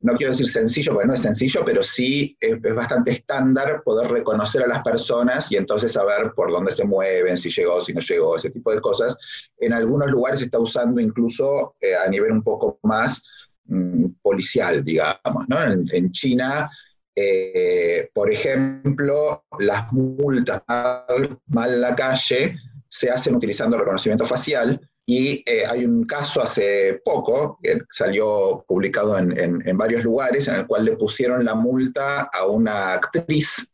[0.00, 4.62] no quiero decir sencillo, porque no es sencillo, pero sí es, bastante estándar poder reconocer
[4.62, 8.36] a las personas y entonces saber por dónde se mueven, si llegó, si no llegó,
[8.36, 9.16] ese tipo de cosas.
[9.58, 13.26] En algunos lugares se está usando incluso eh, a nivel un poco más
[13.64, 15.62] mm, policial, digamos, ¿no?
[15.62, 16.70] En, China...
[17.16, 22.56] Eh, por ejemplo, las multas mal en la calle
[22.88, 29.18] se hacen utilizando reconocimiento facial, y eh, hay un caso hace poco, que salió publicado
[29.18, 33.70] en, varios lugares, en el cual le pusieron la multa a una actriz.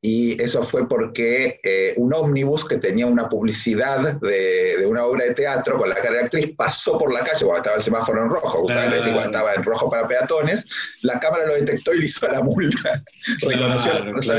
[0.00, 5.34] Y eso fue porque eh, un ómnibus que tenía una publicidad de, una obra de
[5.34, 8.30] teatro con la cara de actriz pasó por la calle cuando estaba el semáforo en
[8.30, 10.66] rojo, justamente cuando estaba en rojo para peatones,
[11.02, 13.02] la cámara lo detectó y le hizo la multa.
[13.40, 14.34] Reconoció a la multa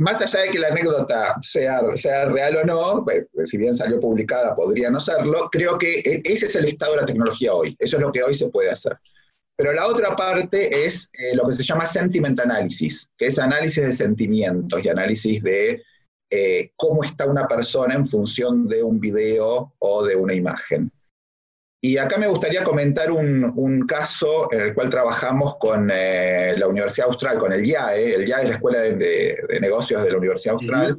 [0.00, 4.00] más allá de que la anécdota sea, sea real o no, pues, si bien salió
[4.00, 7.76] publicada podría no serlo, creo que e, ese es el estado de la tecnología hoy.
[7.78, 8.96] Eso es lo que hoy se puede hacer.
[9.56, 13.84] Pero la otra parte es eh, lo que se llama sentiment analysis, que es análisis
[13.84, 15.82] de sentimientos y análisis de
[16.30, 20.90] eh, cómo está una persona en función de un video o de una imagen.
[21.82, 27.08] Y acá me gustaría comentar un, caso en el cual trabajamos con eh, la Universidad
[27.08, 30.98] Austral, con el IAE, el IAE es la Escuela de, Negocios de la Universidad Austral,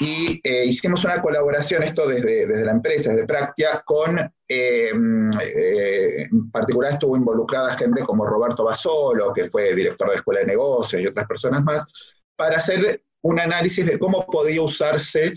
[0.00, 6.50] y eh, hicimos una colaboración, esto desde, desde la empresa, desde Practia, con, eh, en
[6.50, 11.00] particular estuvo involucrada gente como Roberto Basolo, que fue director de la Escuela de Negocios
[11.00, 11.86] y otras personas más,
[12.34, 15.34] para hacer un análisis de cómo podía usarse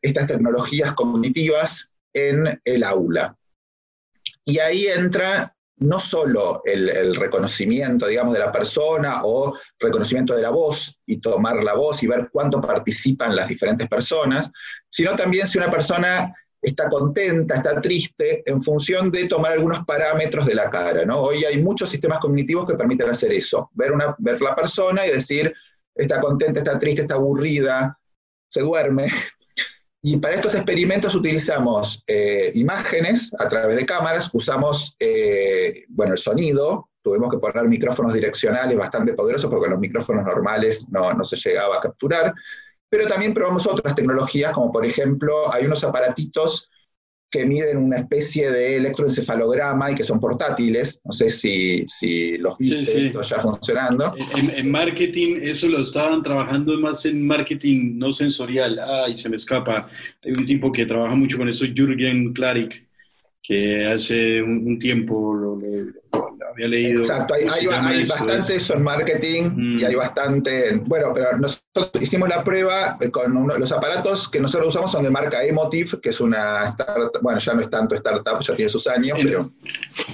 [0.00, 3.36] estas tecnologías cognitivas en el aula.
[4.44, 10.50] Y ahí entra no solo el, reconocimiento, digamos, de la persona o reconocimiento de la
[10.50, 14.50] voz y tomar la voz y ver cuánto participan las diferentes personas,
[14.90, 20.44] sino también si una persona está contenta, está triste, en función de tomar algunos parámetros
[20.44, 21.06] de la cara.
[21.06, 21.18] ¿no?
[21.20, 25.12] Hoy hay muchos sistemas cognitivos que permiten hacer eso, ver, una, ver la persona y
[25.12, 25.54] decir,
[25.94, 27.98] está contenta, está triste, está aburrida,
[28.48, 29.10] se duerme,
[30.02, 36.18] y para estos experimentos utilizamos eh, imágenes a través de cámaras, usamos, eh, bueno, el
[36.18, 41.36] sonido, tuvimos que poner micrófonos direccionales bastante poderosos porque los micrófonos normales no, no se
[41.36, 42.32] llegaba a capturar,
[42.88, 46.70] pero también probamos otras tecnologías, como por ejemplo, hay unos aparatitos
[47.30, 51.00] que miden una especie de electroencefalograma y que son portátiles.
[51.04, 54.12] No sé si, si los viste ya funcionando.
[54.56, 58.80] En, marketing, eso lo estaban trabajando más en marketing no sensorial.
[58.80, 59.88] Ay, se me escapa.
[60.24, 62.89] Hay un tipo que trabaja mucho con eso, Jürgen Klarik,
[63.42, 65.58] que hace un, tiempo lo,
[66.50, 67.00] había leído.
[67.00, 69.98] Exacto, hay, hay, bastante eso en marketing y hay mm.
[69.98, 70.76] bastante.
[70.84, 75.42] Bueno, pero nosotros hicimos la prueba con los aparatos que nosotros usamos son de marca
[75.42, 79.18] Emotive, que es una startup, bueno, ya no es tanto startup, ya tiene sus años,
[79.22, 79.50] pero.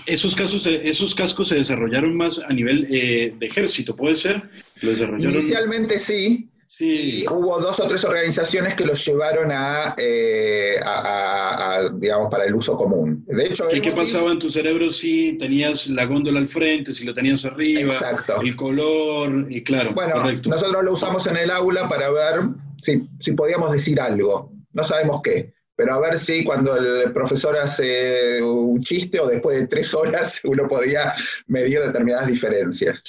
[0.06, 4.42] Esos, casos, esos cascos se desarrollaron más a nivel eh, de ejército, ¿puede ser?
[4.82, 5.34] ¿Lo desarrollaron?
[5.34, 7.24] Inicialmente sí, Sí.
[7.30, 9.50] hubo dos o tres organizaciones que los llevaron
[9.98, 13.24] eh, a, digamos, para el uso común.
[13.26, 17.14] De hecho, ¿Qué, pasaba en tu cerebro si tenías la góndola al frente, si lo
[17.14, 17.92] tenías arriba?
[17.92, 18.40] Exacto.
[18.42, 19.92] El color, y claro.
[19.94, 22.40] Bueno, nosotros lo usamos en el aula para ver
[22.82, 24.52] si, si podíamos decir algo.
[24.72, 29.60] No sabemos qué pero a ver si cuando el profesor hace un chiste o después
[29.60, 31.12] de tres horas uno podía
[31.46, 33.02] medir determinadas diferencias.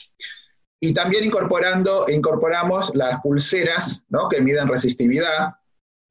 [0.80, 4.30] Y también incorporando, incorporamos las pulseras ¿no?
[4.30, 5.56] que miden resistividad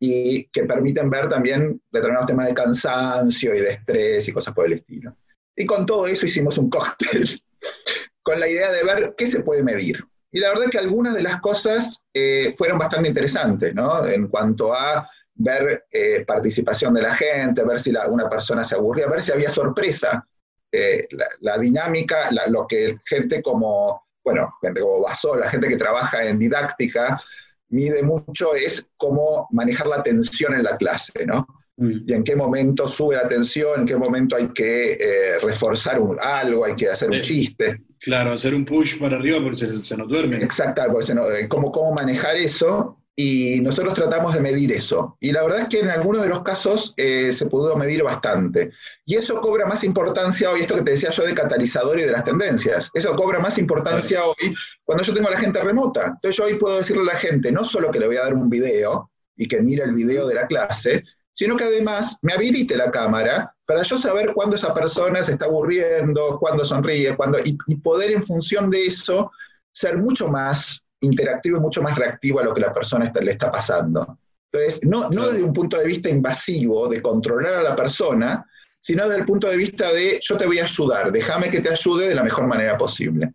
[0.01, 4.67] y que permiten ver también determinados temas de cansancio y de estrés y cosas por
[4.67, 5.17] el estilo.
[5.57, 7.41] Y con todo eso hicimos un cóctel
[8.23, 10.05] con la idea de ver qué se puede medir.
[10.33, 14.05] Y la verdad es que algunas de las cosas eh, fueron bastante interesantes, ¿no?
[14.05, 19.07] En cuanto a ver eh, participación de la gente, ver si una persona se aburría,
[19.07, 20.27] ver si había sorpresa.
[20.73, 21.07] Eh,
[21.41, 25.07] la, dinámica, lo que gente como bueno, gente como
[25.37, 27.23] la gente que trabaja en didáctica,
[27.69, 31.47] mide mucho es cómo manejar la tensión en la clase, ¿no?
[31.77, 32.01] Mm.
[32.07, 36.65] Y en qué momento sube la tensión, en qué momento hay que eh, reforzar algo,
[36.65, 37.83] hay que hacer un chiste.
[38.01, 40.43] Claro, hacer un push para arriba porque se, nos duerme.
[40.43, 45.17] Exacto, porque eh, cómo, cómo manejar eso y nosotros tratamos de medir eso.
[45.21, 48.73] Y la verdad es que en algunos de los casos eh, se pudo medir bastante.
[49.07, 52.13] Y eso cobra más importancia hoy, esto que te decía yo de catalizador y de
[52.13, 54.55] las tendencias, eso cobra más importancia hoy
[54.85, 56.07] cuando yo tengo a la gente remota.
[56.09, 58.35] Entonces yo hoy puedo decirle a la gente, no solo que le voy a dar
[58.35, 61.03] un video y que mire el video de la clase,
[61.33, 65.47] sino que además me habilite la cámara para yo saber cuándo esa persona se está
[65.47, 69.31] aburriendo, cuándo sonríe, cuándo, y, y poder en función de eso
[69.73, 73.51] ser mucho más interactivo y mucho más reactivo a lo que la persona le está
[73.51, 74.19] pasando.
[74.53, 78.47] Entonces, no, no desde un punto de vista invasivo, de controlar a la persona,
[78.81, 81.71] sino desde el punto de vista de yo te voy a ayudar, déjame que te
[81.71, 83.35] ayude de la mejor manera posible.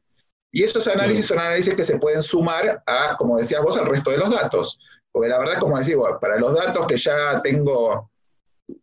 [0.52, 4.12] Y esos análisis son análisis que se pueden sumar a, como decías vos, al resto
[4.12, 4.80] de los datos.
[5.12, 8.12] Porque la verdad, como decís, para los datos que ya tengo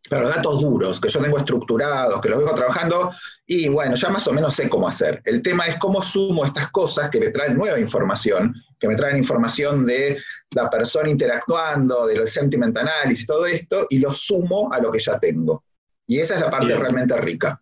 [0.08, 3.10] pero los datos duros, que yo tengo estructurados, que los vengo trabajando,
[3.46, 5.22] y bueno, ya más o menos sé cómo hacer.
[5.24, 9.16] El tema es cómo sumo estas cosas que me traen nueva información, que me traen
[9.16, 10.18] información de
[10.50, 15.18] la persona interactuando, del sentiment analysis, todo esto, y lo sumo a lo que ya
[15.18, 15.64] tengo.
[16.06, 17.60] Y esa es la parte realmente rica.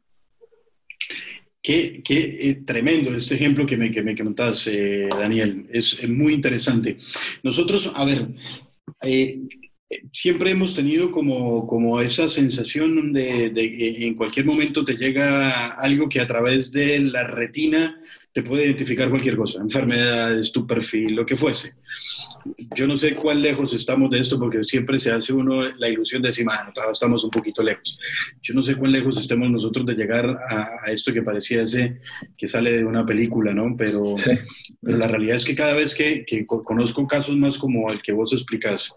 [1.61, 5.67] Qué, qué tremendo este ejemplo que me, que me comentas, eh, Daniel.
[5.73, 6.97] Es, muy interesante.
[7.43, 8.29] Nosotros, a ver,
[9.03, 9.41] eh,
[10.13, 15.69] siempre hemos tenido como, como esa sensación de, de, que en cualquier momento te llega
[15.73, 18.01] algo que a través de la retina
[18.37, 21.73] te puede identificar cualquier cosa, enfermedades, tu perfil, lo que fuese.
[22.77, 26.21] Yo no sé cuán lejos estamos de esto porque siempre se hace uno la ilusión
[26.21, 27.99] de decir, bueno, estamos un poquito lejos.
[28.43, 31.99] Yo no sé cuán lejos estemos nosotros de llegar a, esto que parecía ese
[32.37, 33.75] que sale de una película, ¿no?
[33.75, 34.17] Pero,
[34.83, 38.13] pero la realidad es que cada vez que, que conozco casos más como el que
[38.13, 38.93] vos explicás,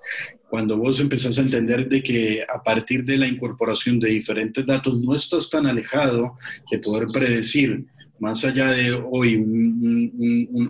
[0.50, 5.00] cuando vos empezás a entender de que a partir de la incorporación de diferentes datos
[5.00, 6.38] no estás tan alejado
[6.72, 7.86] de poder predecir
[8.20, 9.36] más allá de hoy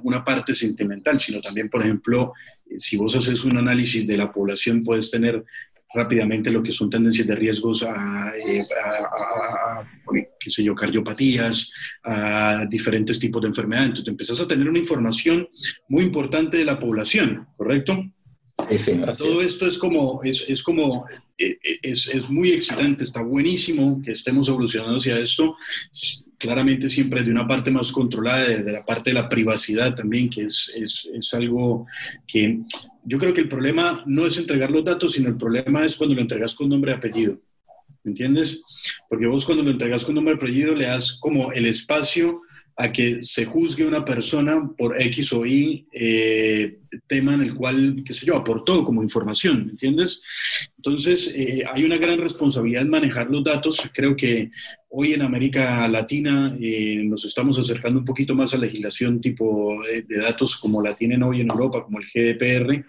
[0.04, 2.34] una parte sentimental, sino también, por ejemplo,
[2.78, 5.44] si vos haces un análisis de la población, puedes tener
[5.94, 8.64] rápidamente lo que son tendencias de riesgos a, eh,
[10.40, 11.72] qué sé yo, cardiopatías,
[12.04, 13.90] a diferentes tipos de enfermedades.
[13.90, 15.48] Entonces, empezás a tener una información
[15.88, 18.04] muy importante de la población, ¿correcto?
[18.78, 21.06] Sí, Todo esto es como, es, es como,
[21.38, 25.56] eh, eh, es, es, muy excitante, está buenísimo que estemos evolucionando hacia esto
[26.40, 30.44] claramente siempre de una parte más controlada, de, la parte de la privacidad también, que
[30.44, 31.86] es, es, es, algo
[32.26, 32.60] que
[33.04, 36.16] yo creo que el problema no es entregar los datos, sino el problema es cuando
[36.16, 37.40] lo entregas con nombre y apellido.
[38.04, 38.62] ¿Me entiendes?
[39.10, 42.42] Porque vos cuando lo entregas con nombre y apellido le das como el espacio
[42.80, 46.78] a que se juzgue una persona por X o Y eh,
[47.08, 50.22] tema en el cual, qué sé yo, aportó como información, ¿me entiendes?
[50.78, 53.82] Entonces, eh, hay una gran responsabilidad en manejar los datos.
[53.94, 54.50] Creo que
[54.88, 60.04] hoy en América Latina eh, nos estamos acercando un poquito más a legislación tipo de,
[60.04, 62.86] de, datos como la tienen hoy en Europa, como el GDPR,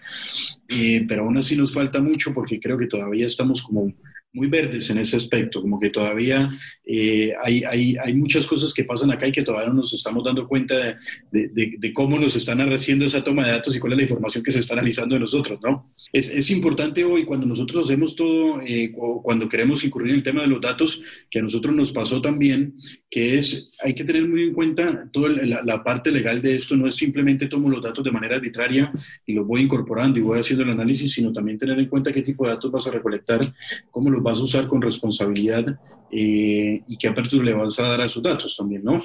[1.05, 3.91] pero aún así nos falta mucho porque creo que todavía estamos como
[4.33, 6.49] muy verdes en ese aspecto, como que todavía
[6.85, 10.23] eh, hay, hay, hay, muchas cosas que pasan acá y que todavía no nos estamos
[10.23, 10.97] dando cuenta
[11.31, 14.43] de, de, cómo nos están haciendo esa toma de datos y cuál es la información
[14.43, 15.93] que se está analizando de nosotros, ¿no?
[16.13, 20.41] Es, es importante hoy cuando nosotros hacemos todo, eh, cuando queremos incurrir en el tema
[20.41, 22.75] de los datos, que a nosotros nos pasó también,
[23.09, 26.77] que es, hay que tener muy en cuenta toda la, la parte legal de esto,
[26.77, 28.91] no es simplemente tomo los datos de manera arbitraria
[29.25, 32.21] y los voy incorporando y voy haciendo el análisis, sino también tener en cuenta qué
[32.21, 33.41] tipo de datos vas a recolectar,
[33.89, 35.65] cómo los vas a usar con responsabilidad
[36.11, 39.03] eh, y qué apertura le vas a dar a esos datos también, ¿no?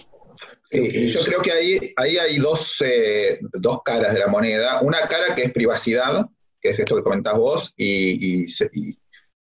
[0.70, 4.80] Sí, yo creo que ahí, ahí hay dos, eh, dos, caras de la moneda.
[4.82, 6.26] Una cara que es privacidad,
[6.60, 8.46] que es esto que comentás vos, y, y,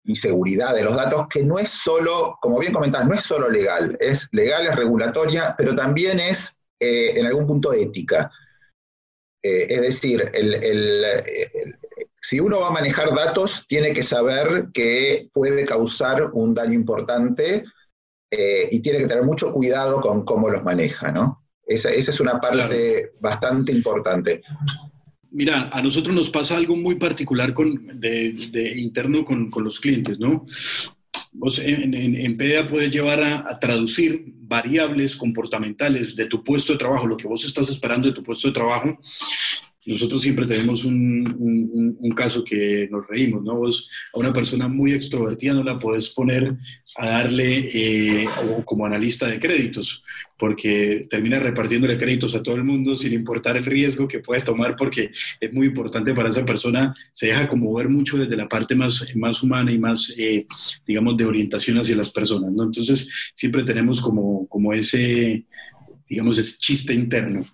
[0.04, 3.50] y, seguridad de los datos, que no es solo, como bien comentás, no es solo
[3.50, 8.30] legal, es legal, es regulatoria, pero también es eh, en algún punto ética.
[9.42, 11.04] es decir, el, el,
[12.28, 17.62] si uno va a manejar datos, tiene que saber que puede causar un daño importante
[18.28, 21.44] eh, y tiene que tener mucho cuidado con cómo los maneja, ¿no?
[21.64, 24.42] Esa, es una parte bastante importante.
[25.30, 30.18] Mira, a nosotros nos pasa algo muy particular con, de, interno con, con, los clientes,
[30.18, 30.46] ¿no?
[31.30, 36.80] Vos en, en, PDA puedes llevar a, a, traducir variables comportamentales de tu puesto de
[36.80, 38.98] trabajo, lo que vos estás esperando de tu puesto de trabajo,
[39.86, 43.62] nosotros siempre tenemos un, caso que nos reímos, ¿no?
[43.62, 46.56] A una persona muy extrovertida no la puedes poner
[46.96, 48.24] a darle eh,
[48.64, 50.02] como analista de créditos,
[50.38, 54.76] porque termina repartiéndole créditos a todo el mundo sin importar el riesgo que puede tomar,
[54.76, 55.10] porque
[55.40, 59.04] es muy importante para esa persona, se deja como ver mucho desde la parte más,
[59.14, 60.46] más humana y más, eh,
[60.86, 62.64] digamos, de orientación hacia las personas, ¿no?
[62.64, 65.44] Entonces, siempre tenemos como, como ese
[66.08, 67.46] digamos, ese chiste interno.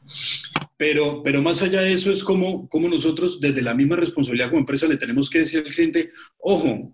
[0.83, 4.59] Pero, pero más allá de eso es como, como nosotros desde la misma responsabilidad como
[4.59, 6.93] empresa le tenemos que decir al cliente, ojo,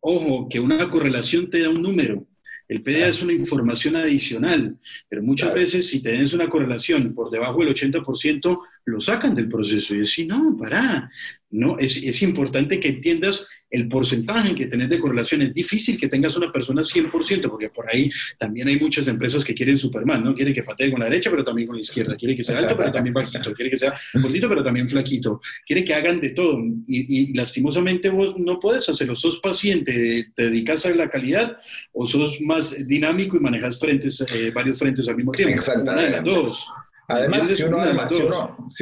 [0.00, 2.26] ojo, que una correlación te da un número.
[2.66, 4.76] El PDA es una información adicional,
[5.08, 9.94] pero muchas veces si tenés una correlación por debajo del 80%, lo sacan del proceso
[9.94, 11.08] y decís, no, para,
[11.50, 15.42] no, es, es importante que entiendas el porcentaje que tenés de correlación.
[15.42, 19.52] Es difícil que tengas una persona 100%, porque por ahí también hay muchas empresas que
[19.52, 20.34] quieren Superman, ¿no?
[20.34, 22.16] Quieren que patee con la derecha, pero también con la izquierda.
[22.16, 23.52] Quiere que sea alto, pero también bajito.
[23.52, 25.40] Quiere que sea gordito, pero también flaquito.
[25.66, 26.62] Quiere que hagan de todo.
[26.86, 29.16] Y, lastimosamente vos no puedes hacerlo.
[29.16, 31.58] Sos paciente, te dedicas a la calidad
[31.92, 35.56] o sos más dinámico y manejas frentes, eh, varios frentes al mismo tiempo.
[35.56, 35.92] Exactamente.
[35.92, 36.66] Una de las dos.
[37.08, 38.22] Además, si uno, arma, si,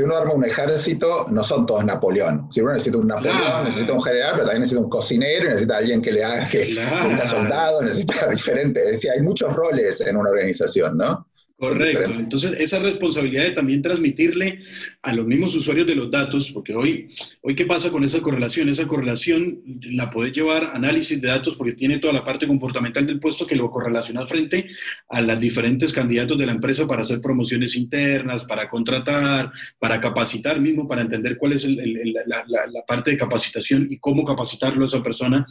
[0.03, 2.47] uno, arma, un ejército, no son todos Napoleón.
[2.53, 6.01] Si uno necesita un Napoleón, necesita un general, pero también necesita un cocinero, necesita alguien
[6.01, 8.85] que le haga, que necesita soldado, necesita diferentes.
[8.85, 11.27] Es decir, hay muchos roles en una organización, ¿no?
[11.63, 12.11] Correcto.
[12.11, 14.63] Entonces, esa responsabilidad de también transmitirle
[15.01, 18.69] a los mismos usuarios de los datos, porque hoy, hoy ¿qué pasa con esa correlación?
[18.69, 23.07] Esa correlación la puedes llevar a análisis de datos porque tiene toda la parte comportamental
[23.07, 24.67] del puesto que lo correlaciona frente
[25.09, 30.61] a los diferentes candidatos de la empresa para hacer promociones internas, para contratar, para capacitar
[30.61, 35.01] mismo, para entender cuál es la, la parte de capacitación y cómo capacitarlo a esa
[35.01, 35.47] persona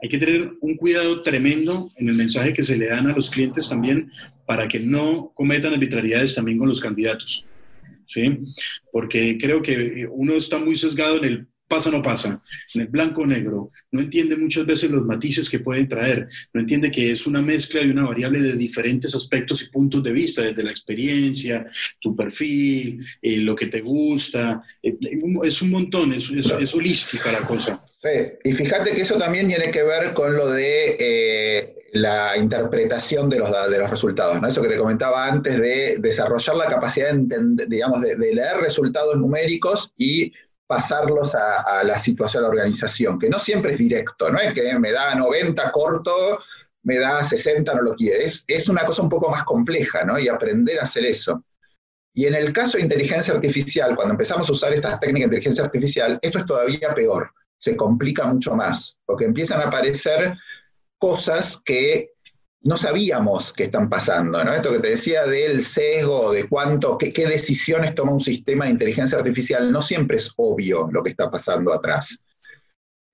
[0.00, 3.30] hay que tener un cuidado tremendo en el mensaje que se le dan a los
[3.30, 4.10] clientes también
[4.46, 7.44] para que no cometan arbitrariedades también con los candidatos.
[8.06, 8.38] ¿sí?
[8.92, 12.40] Porque creo que uno está muy sesgado en el pasa o no pasa,
[12.74, 16.60] en el blanco o negro, no entiende muchas veces los matices que pueden traer, no
[16.60, 20.42] entiende que es una mezcla y una variable de diferentes aspectos y puntos de vista,
[20.42, 21.66] desde la experiencia,
[22.00, 24.96] tu perfil, eh, lo que te gusta, eh,
[25.42, 27.84] es un montón, es, es, holística la cosa.
[28.00, 33.28] Sí, y fíjate que eso también tiene que ver con lo de eh, la interpretación
[33.28, 34.46] de los, de los resultados, ¿no?
[34.46, 39.16] Eso que te comentaba antes de desarrollar la capacidad de, digamos, de, de leer resultados
[39.16, 40.32] numéricos y
[40.66, 44.78] pasarlos a, la situación de la organización, que no siempre es directo, no es que
[44.78, 46.40] me da 90 corto,
[46.82, 50.18] me da 60 no lo quiere, es, una cosa un poco más compleja, ¿no?
[50.18, 51.44] Y aprender a hacer eso.
[52.14, 55.64] Y en el caso de inteligencia artificial, cuando empezamos a usar estas técnicas de inteligencia
[55.64, 60.34] artificial, esto es todavía peor, se complica mucho más, porque empiezan a aparecer
[60.98, 62.13] cosas que
[62.64, 64.52] no sabíamos qué están pasando, ¿no?
[64.52, 69.18] Esto que te decía del sesgo, de cuánto, qué, decisiones toma un sistema de inteligencia
[69.18, 72.24] artificial, no siempre es obvio lo que está pasando atrás.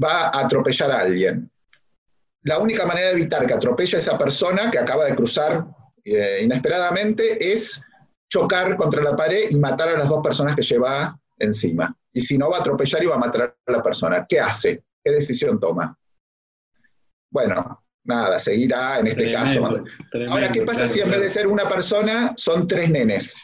[0.02, 1.50] va a atropellar a alguien.
[2.42, 5.66] La única manera de evitar que atropelle a esa persona que acaba de cruzar
[6.04, 7.86] eh, inesperadamente es
[8.34, 11.96] chocar contra la pared y matar a las dos personas que lleva encima.
[12.12, 14.26] Y si no, va a atropellar y va a matar a la persona.
[14.28, 14.84] ¿Qué hace?
[15.04, 15.96] ¿Qué decisión toma?
[17.30, 19.64] Bueno, nada, seguirá en este caso.
[20.30, 23.36] Ahora, ¿qué pasa si en vez de ser una persona son tres nenes?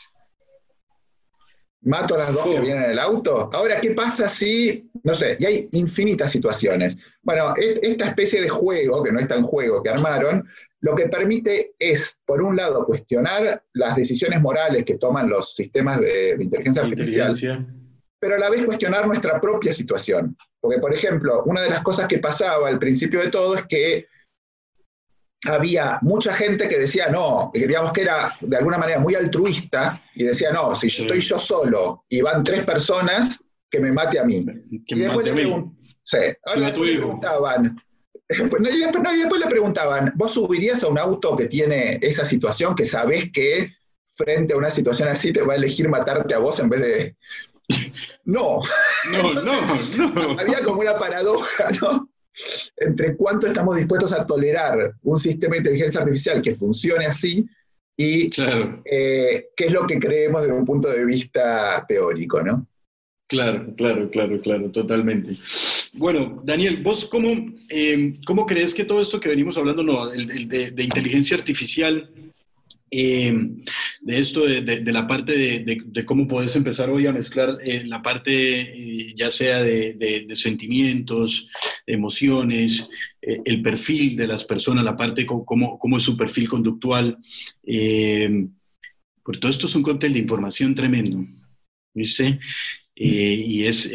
[1.81, 3.49] ¿Mato a las dos que vienen en el auto?
[3.53, 6.97] Ahora, ¿qué pasa si, no sé, y hay infinitas situaciones?
[7.21, 10.45] Bueno, esta especie de juego, que no es tan juego que armaron,
[10.81, 16.01] lo que permite es, por un lado, cuestionar las decisiones morales que toman los sistemas
[16.01, 17.35] de, inteligencia artificial,
[18.19, 20.37] pero a la vez cuestionar nuestra propia situación.
[20.59, 24.07] Porque, por ejemplo, una de las cosas que pasaba al principio de todo es que
[25.47, 30.25] había mucha gente que decía no, digamos que era de alguna manera muy altruista y
[30.25, 34.23] decía no, si yo estoy yo solo y van tres personas, que me mate a
[34.23, 34.45] mí.
[34.69, 35.75] y después, le, preguntaban,
[38.29, 43.31] y, después, le preguntaban, ¿vos subirías a un auto que tiene esa situación, que sabés
[43.31, 43.71] que
[44.07, 47.15] frente a una situación así te va a elegir matarte a vos en vez de...
[48.25, 48.59] No.
[49.11, 50.39] No, no, no.
[50.39, 52.08] Había como una paradoja, ¿no?
[52.77, 57.45] Entre cuánto estamos dispuestos a tolerar un sistema de inteligencia artificial que funcione así
[57.97, 58.29] y
[58.85, 62.65] eh, qué es lo que creemos desde un punto de vista teórico, ¿no?
[63.27, 65.37] Claro, claro, claro, claro, totalmente.
[65.93, 67.29] Bueno, Daniel, ¿vos cómo,
[67.69, 72.09] eh, cómo crees que todo esto que venimos hablando no, de, inteligencia artificial,
[72.91, 73.33] eh,
[74.01, 79.13] de esto, de, la parte de, cómo puedes empezar hoy a mezclar eh, la parte
[79.15, 81.49] ya sea de, sentimientos,
[81.85, 82.89] emociones,
[83.21, 87.17] el perfil de las personas, la parte cómo, cómo es su perfil conductual?
[89.23, 91.23] por todo esto es un cóctel de información tremendo.
[91.93, 92.39] ¿Viste?
[93.01, 93.89] Eh, y es,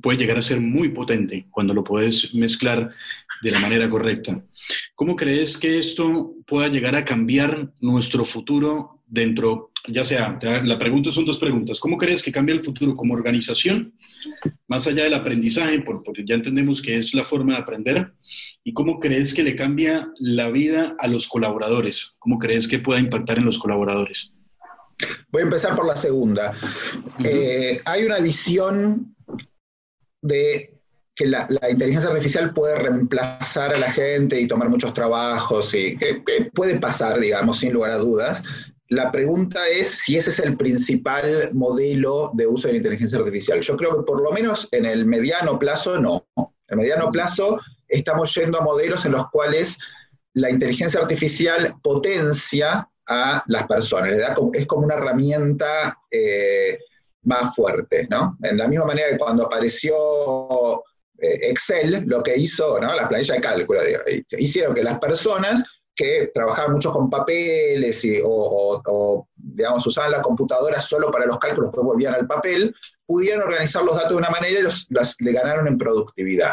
[0.00, 2.94] puede llegar a ser muy potente cuando lo puedes mezclar
[3.42, 4.42] de la manera correcta.
[4.94, 11.10] ¿Cómo crees que esto pueda llegar a cambiar nuestro futuro dentro, ya sea, la pregunta
[11.10, 13.94] son dos preguntas, ¿cómo crees que cambia el futuro como organización,
[14.66, 18.12] más allá del aprendizaje, porque ya entendemos que es la forma de aprender,
[18.62, 22.12] y cómo crees que le cambia la vida a los colaboradores?
[22.18, 24.34] ¿Cómo crees que pueda impactar en los colaboradores?
[25.30, 26.52] Voy a empezar por la segunda.
[27.24, 29.14] Eh, hay una visión
[30.20, 30.77] de
[31.18, 36.22] que la, inteligencia artificial puede reemplazar a la gente y tomar muchos trabajos, y que,
[36.54, 38.40] puede pasar, digamos, sin lugar a dudas.
[38.88, 43.60] La pregunta es si ese es el principal modelo de uso de la inteligencia artificial.
[43.60, 46.24] Yo creo que por lo menos en el mediano plazo no.
[46.36, 49.76] En el mediano plazo estamos yendo a modelos en los cuales
[50.34, 54.16] la inteligencia artificial potencia a las personas,
[54.52, 56.78] es como una herramienta eh,
[57.24, 58.38] más fuerte, ¿no?
[58.42, 59.94] En la misma manera que cuando apareció
[61.18, 62.94] Excel, lo que hizo, ¿no?
[62.94, 63.80] Las planillas de cálculo,
[64.38, 65.64] hicieron que las personas
[65.98, 69.26] que trabajaban mucho con papeles o,
[69.84, 72.72] usaban la computadora solo para los cálculos, después volvían al papel,
[73.04, 74.86] pudieran organizar los datos de una manera y los,
[75.18, 76.52] le ganaron en productividad.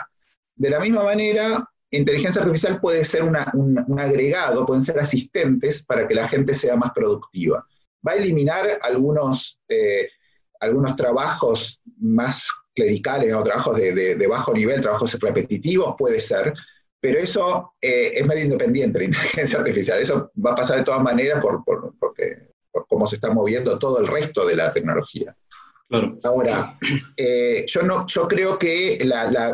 [0.55, 3.35] De la misma manera, inteligencia artificial puede ser un,
[3.99, 7.63] agregado, pueden ser asistentes para que la gente sea más productiva.
[8.05, 10.09] Va a eliminar algunos, eh,
[10.59, 16.53] algunos trabajos más clericales o trabajos de, bajo nivel, trabajos repetitivos, puede ser,
[16.99, 19.99] pero eso eh, es medio independiente la inteligencia artificial.
[19.99, 21.63] Eso va a pasar de todas maneras por,
[21.99, 25.35] porque, por cómo se está moviendo todo el resto de la tecnología.
[26.23, 26.79] Ahora,
[27.15, 28.99] eh, yo, no, yo creo que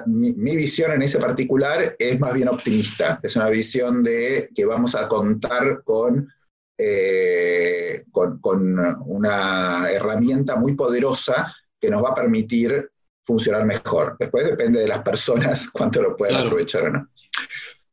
[0.07, 3.19] mi, visión en ese particular es más bien optimista.
[3.21, 6.31] Es una visión de que vamos a contar con,
[6.77, 12.89] eh, con, con, una herramienta muy poderosa que nos va a permitir
[13.31, 14.17] funcionar mejor.
[14.19, 17.07] Después depende de las personas cuánto lo pueden aprovechar o no.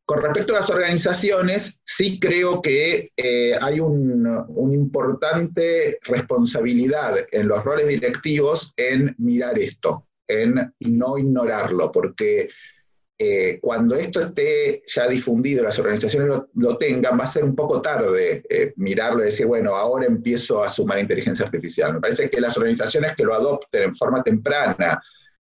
[0.05, 7.47] Con respecto a las organizaciones, sí creo que eh, hay una un importante responsabilidad en
[7.47, 12.49] los roles directivos en mirar esto, en no ignorarlo, porque
[13.21, 17.83] eh, cuando esto esté ya difundido, las organizaciones lo, tengan, va a ser un poco
[17.83, 21.93] tarde eh, mirarlo y decir, bueno, ahora empiezo a sumar inteligencia artificial.
[21.93, 25.03] Me parece que las organizaciones que lo adopten en forma temprana,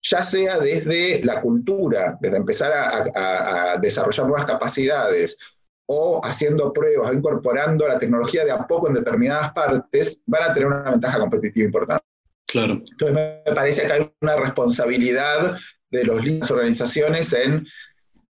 [0.04, 5.38] ya sea desde la cultura, desde empezar a, desarrollar nuevas capacidades
[5.86, 10.54] o haciendo pruebas o incorporando la tecnología de a poco en determinadas partes, van a
[10.54, 12.04] tener una ventaja competitiva importante.
[12.46, 12.74] Claro.
[12.74, 13.12] Entonces
[13.46, 15.58] me parece que hay una responsabilidad
[15.90, 17.66] de los líderes organizaciones en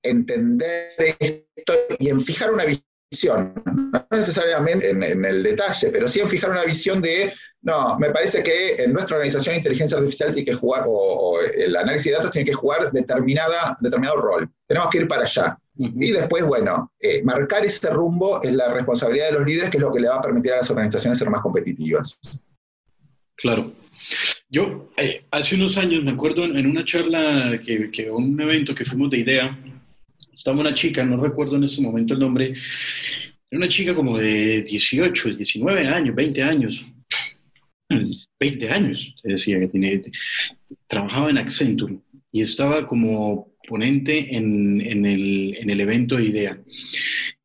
[0.03, 6.29] entender esto y en fijar una visión, no necesariamente en, el detalle, pero sí en
[6.29, 10.55] fijar una visión de no, me parece que en nuestra organización inteligencia artificial tiene que
[10.55, 14.51] jugar, o, el análisis de datos tiene que jugar determinada, determinado rol.
[14.67, 15.57] Tenemos que ir para allá.
[15.77, 19.83] Y después, bueno, eh, marcar ese rumbo es la responsabilidad de los líderes, que es
[19.83, 22.19] lo que le va a permitir a las organizaciones ser más competitivas.
[23.37, 23.73] Claro.
[24.51, 28.85] Yo, eh, hace unos años, me acuerdo en una charla, que, que un evento que
[28.85, 29.57] fuimos de idea,
[30.35, 32.55] estaba una chica, no recuerdo en ese momento el nombre,
[33.51, 36.85] era una chica como de 18, 19 años, 20 años,
[38.43, 40.03] 20 años, decía que tiene,
[40.89, 41.99] trabajaba en Accenture
[42.33, 46.59] y estaba como ponente en, el, en el evento de IDEA.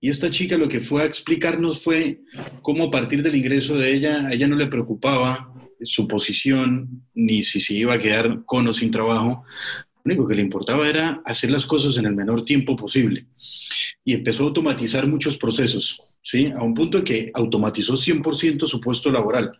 [0.02, 2.22] Y esta chica lo que fue a explicarnos fue
[2.64, 7.44] cómo a partir del ingreso de ella, a ella no le preocupaba su posición, ni
[7.44, 9.44] si se iba a quedar con o sin trabajo.
[10.04, 13.28] Lo único que le importaba era hacer las cosas en el menor tiempo posible.
[14.04, 16.02] Y empezó a automatizar muchos procesos.
[16.28, 16.52] ¿Sí?
[16.54, 19.58] a un punto que automatizó 100% su puesto laboral.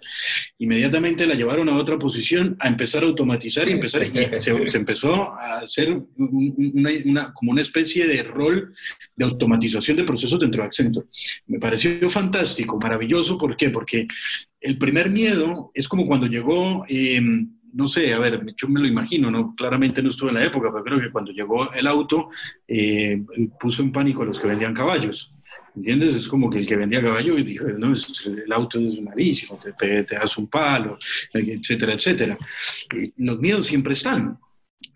[0.58, 4.04] Inmediatamente la llevaron a otra posición a empezar a automatizar y, empezar,
[4.42, 8.74] se, empezó a hacer una, como una especie de rol
[9.16, 11.08] de automatización de procesos dentro de Accenture.
[11.48, 13.38] Me pareció fantástico, maravilloso.
[13.38, 13.70] ¿Por qué?
[13.70, 14.06] Porque
[14.60, 16.84] el primer miedo es como cuando llegó...
[16.90, 20.46] Em, no sé, a ver, yo me lo imagino, no, claramente no estuve en la
[20.46, 22.30] época, pero creo que cuando llegó el auto
[22.68, 23.22] eh,
[23.60, 25.32] puso en pánico a los que vendían caballos.
[25.78, 26.16] ¿Entiendes?
[26.16, 30.04] Es como que el que vendía caballo y dijo, no, el auto es malísimo, te,
[30.04, 30.98] te, das un palo,
[31.32, 32.36] etcétera, etcétera.
[33.18, 34.40] los miedos siempre están.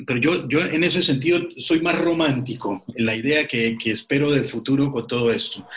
[0.07, 4.31] Pero yo, yo en ese sentido soy más romántico en la idea que, que espero
[4.31, 5.67] del futuro con todo esto.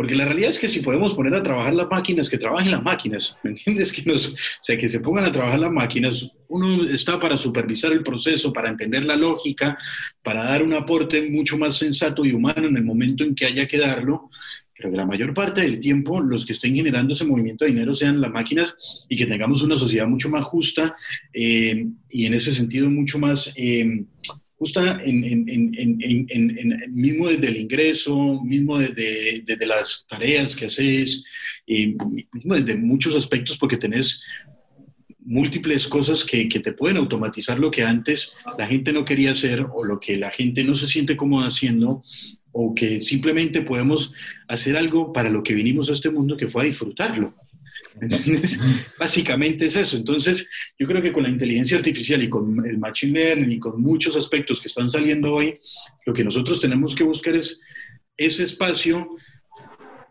[0.00, 2.82] Porque la realidad es que si podemos poner a trabajar las máquinas, que trabajen las
[2.82, 3.92] máquinas, ¿me entiendes?
[3.92, 7.92] Que nos, o sea, que se pongan a trabajar las máquinas, uno está para supervisar
[7.92, 9.76] el proceso, para entender la lógica,
[10.22, 13.68] para dar un aporte mucho más sensato y humano en el momento en que haya
[13.68, 14.30] que darlo,
[14.74, 17.94] pero que la mayor parte del tiempo los que estén generando ese movimiento de dinero
[17.94, 18.74] sean las máquinas
[19.06, 20.96] y que tengamos una sociedad mucho más justa
[21.34, 23.52] eh, y en ese sentido mucho más...
[23.54, 24.06] Eh,
[24.60, 31.24] justa en, en, mismo desde el ingreso, mismo desde, desde las tareas que haces,
[31.66, 31.96] y
[32.30, 34.22] mismo desde muchos aspectos, porque tenés
[35.20, 39.66] múltiples cosas que, que, te pueden automatizar lo que antes la gente no quería hacer
[39.72, 42.02] o lo que la gente no se siente cómoda haciendo
[42.52, 44.12] o que simplemente podemos
[44.46, 47.32] hacer algo para lo que vinimos a este mundo que fue a disfrutarlo.
[48.98, 49.96] Básicamente es eso.
[49.96, 53.80] Entonces, yo creo que con la inteligencia artificial y con el machine learning y con
[53.82, 55.58] muchos aspectos que están saliendo hoy,
[56.06, 57.60] lo que nosotros tenemos que buscar es
[58.16, 59.16] ese espacio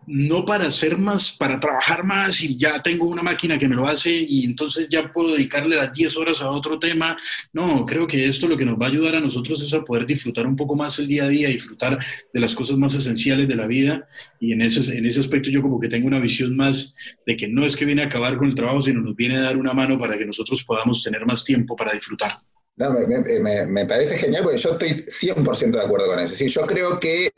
[0.10, 3.88] no para hacer más, para trabajar más y ya tengo una máquina que me lo
[3.88, 7.16] hace y entonces ya puedo dedicarle las 10 horas a otro tema.
[7.54, 10.08] No, creo que esto lo que nos va a ayudar a nosotros es a poder
[10.08, 12.00] disfrutar un poco más el día a día, disfrutar
[12.34, 14.08] de las cosas más esenciales de la vida
[14.40, 16.96] y en ese, en ese aspecto yo como que tengo una visión más
[17.28, 19.42] de que no es que viene a acabar con el trabajo, sino nos viene a
[19.42, 22.34] dar una mano para que nosotros podamos tener más tiempo para disfrutar.
[22.78, 26.34] No, me, me, parece genial porque yo estoy 100% de acuerdo con eso.
[26.34, 27.30] Sí, yo creo que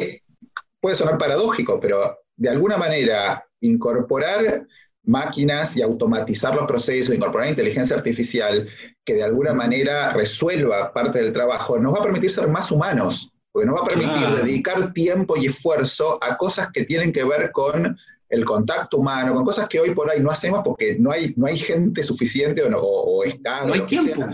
[0.80, 4.66] puede sonar paradójico, pero de alguna manera incorporar
[5.04, 8.68] máquinas y automatizar los procesos, incorporar inteligencia artificial
[9.06, 13.32] que de alguna manera resuelva parte del trabajo, nos va a permitir ser más humanos,
[13.52, 17.52] porque nos va a permitir dedicar tiempo y esfuerzo a cosas que tienen que ver
[17.52, 17.96] con
[18.30, 21.46] el contacto humano, con cosas que hoy por ahí no hacemos porque no hay, no
[21.46, 24.26] hay gente suficiente o, no, o, No hay tiempo.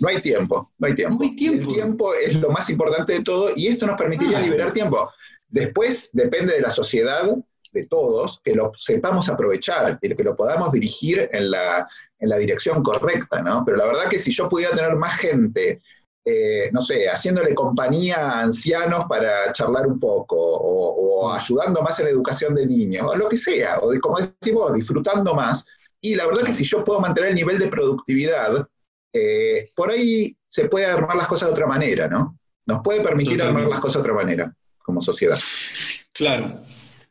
[0.00, 1.22] No hay tiempo, no hay tiempo.
[1.22, 5.08] El tiempo es lo más importante de todo y esto nos permitiría liberar tiempo.
[5.54, 7.28] Después depende de la sociedad,
[7.72, 11.88] de todos, que lo sepamos aprovechar que lo podamos dirigir en la,
[12.18, 13.62] en la dirección correcta, ¿no?
[13.64, 15.80] Pero la verdad que si yo pudiera tener más gente
[16.24, 22.06] eh, no sé, haciéndole compañía a ancianos para charlar un poco, o, ayudando más en
[22.06, 25.68] la educación de niños, o lo que sea, o como decimos, disfrutando más.
[26.00, 28.66] Y la verdad que si yo puedo mantener el nivel de productividad,
[29.12, 32.36] eh, por ahí se puede armar las cosas de otra manera, ¿no?
[32.66, 34.52] Nos puede permitir armar las cosas de otra manera
[34.84, 35.38] como sociedad.
[36.12, 36.64] Claro.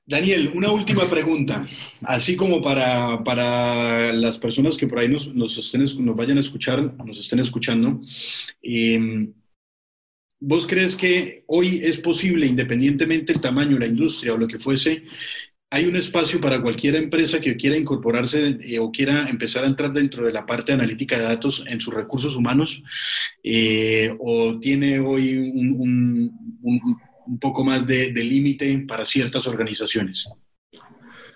[0.06, 1.66] Daniel, una última pregunta,
[2.02, 6.94] así como para, para las personas que por ahí nos, nos, nos vayan a escuchar,
[7.06, 8.02] nos estén escuchando.
[8.62, 9.34] Em,
[10.42, 15.04] ¿Vos crees que hoy es posible, independientemente del tamaño, la industria o lo que fuese,
[15.70, 19.94] hay un espacio para cualquier empresa que quiera incorporarse eh, o quiera empezar a entrar
[19.94, 22.84] dentro de la parte analítica de datos en sus recursos humanos?
[23.42, 26.30] Eh, ¿O tiene hoy un
[27.40, 30.28] poco más de, límite para ciertas organizaciones.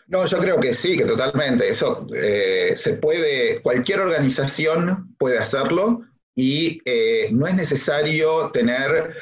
[0.08, 1.68] No, yo creo que sí, que totalmente.
[1.68, 6.02] Eso eh, se puede, cualquier organización puede hacerlo
[6.34, 9.16] y eh, no es necesario tener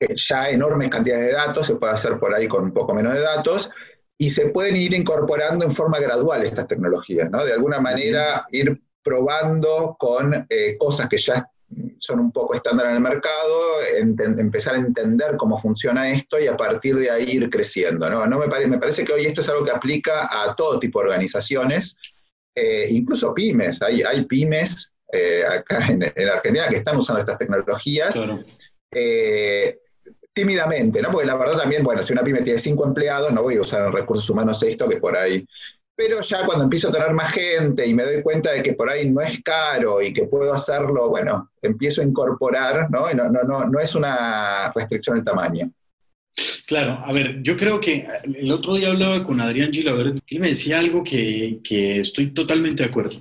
[0.00, 3.14] eh, ya enormes cantidades de datos, se puede hacer por ahí con un poco menos
[3.14, 3.70] de datos
[4.18, 7.44] y se pueden ir incorporando en forma gradual estas tecnologías, ¿no?
[7.44, 10.46] De alguna manera ir probando con
[10.78, 11.46] cosas que ya
[12.04, 13.58] son un poco estándar en el mercado,
[13.96, 18.10] empezar a entender cómo funciona esto y a partir de ahí ir creciendo.
[18.10, 18.26] ¿no?
[18.26, 21.06] no me, me parece que hoy esto es algo que aplica a todo tipo de
[21.06, 21.96] organizaciones,
[22.54, 23.80] eh, incluso pymes.
[23.80, 28.20] Hay, hay pymes eh, acá en, Argentina que están usando estas tecnologías.
[28.92, 29.78] Eh,
[30.34, 31.10] tímidamente, ¿no?
[31.10, 33.86] Porque la verdad también, bueno, si una pyme tiene cinco empleados, no voy a usar
[33.86, 35.46] en recursos humanos esto, que por ahí
[35.96, 38.90] pero ya cuando empiezo a tener más gente y me doy cuenta de que por
[38.90, 43.12] ahí no es caro y que puedo hacerlo, bueno, empiezo a incorporar, ¿no?
[43.12, 45.70] no, no, no, no es una restricción el tamaño.
[46.66, 50.48] Claro, a ver, yo creo que el otro día hablaba con Adrián Gilaver y me
[50.48, 53.20] decía algo que, que estoy totalmente de acuerdo,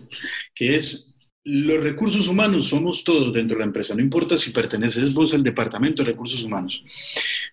[0.55, 1.12] que es
[1.46, 5.44] los recursos humanos somos todos dentro de la empresa, no importa si perteneces vos al
[5.44, 6.84] departamento de recursos humanos,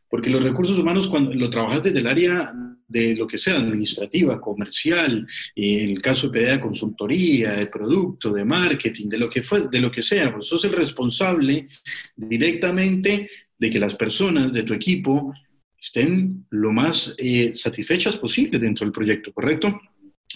[0.09, 2.53] porque los recursos humanos cuando lo trabajas desde el área
[2.87, 8.45] de lo que sea, administrativa, comercial, en el caso de PDA, consultoría, de producto, de
[8.45, 11.69] marketing, de lo que, fue, de lo que sea, pues sos el responsable
[12.17, 15.33] directamente de que las personas de tu equipo
[15.79, 19.81] estén lo más eh, satisfechas posible dentro del proyecto, ¿correcto?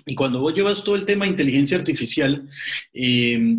[0.06, 2.48] Y cuando vos llevas todo el tema de inteligencia artificial
[2.92, 3.56] eh,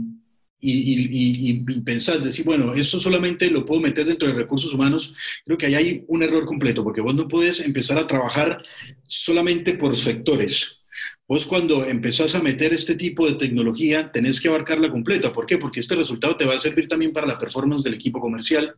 [0.59, 5.13] y, y, pensar, decir, bueno, eso solamente lo puedo meter dentro de recursos humanos,
[5.45, 8.63] creo que ahí hay un error completo, porque vos no puedes empezar a trabajar
[9.03, 10.79] solamente por sectores.
[11.27, 15.33] Vos cuando empezás a meter este tipo de tecnología, tenés que abarcarla completa.
[15.33, 15.57] ¿Por qué?
[15.57, 18.75] Porque este resultado te va a servir también para la performance del equipo comercial.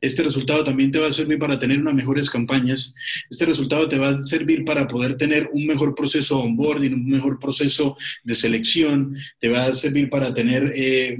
[0.00, 2.92] Este resultado también te va a servir para tener unas mejores campañas.
[3.30, 7.08] Este resultado te va a servir para poder tener un mejor proceso de onboarding, un
[7.08, 9.16] mejor proceso de selección.
[9.38, 11.16] Te va a servir para tener, eh,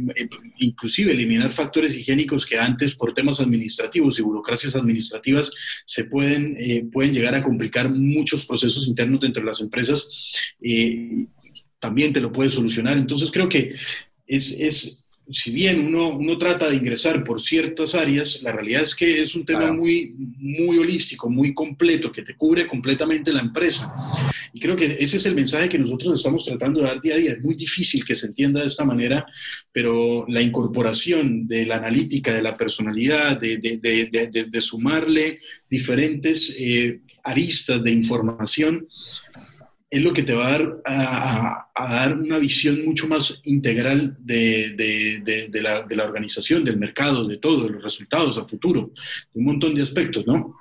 [0.59, 5.53] inclusive, eliminar factores higiénicos que antes, por temas administrativos y burocracias administrativas,
[5.85, 10.09] se pueden, eh, pueden llegar a complicar muchos procesos internos dentro de las empresas
[10.61, 11.27] eh,
[11.79, 12.97] también te lo puede solucionar.
[12.97, 13.73] Entonces creo que
[14.27, 18.95] es, es si bien uno, uno, trata de ingresar por ciertas áreas, la realidad es
[18.95, 23.93] que es un tema muy, muy holístico, muy completo, que te cubre completamente la empresa.
[24.53, 27.19] Y creo que ese es el mensaje que nosotros estamos tratando de dar día a
[27.19, 27.33] día.
[27.33, 29.27] Es muy difícil que se entienda de esta manera,
[29.73, 36.55] pero la incorporación de la analítica, de la personalidad, de, de, de, de sumarle diferentes
[36.57, 38.87] eh, aristas de información,
[39.91, 44.75] es lo que te va a dar, a, dar una visión mucho más integral de,
[44.77, 48.91] de, de, la, de, la, organización, del mercado, de todo, de los resultados a futuro,
[49.35, 50.57] un montón de aspectos, ¿no?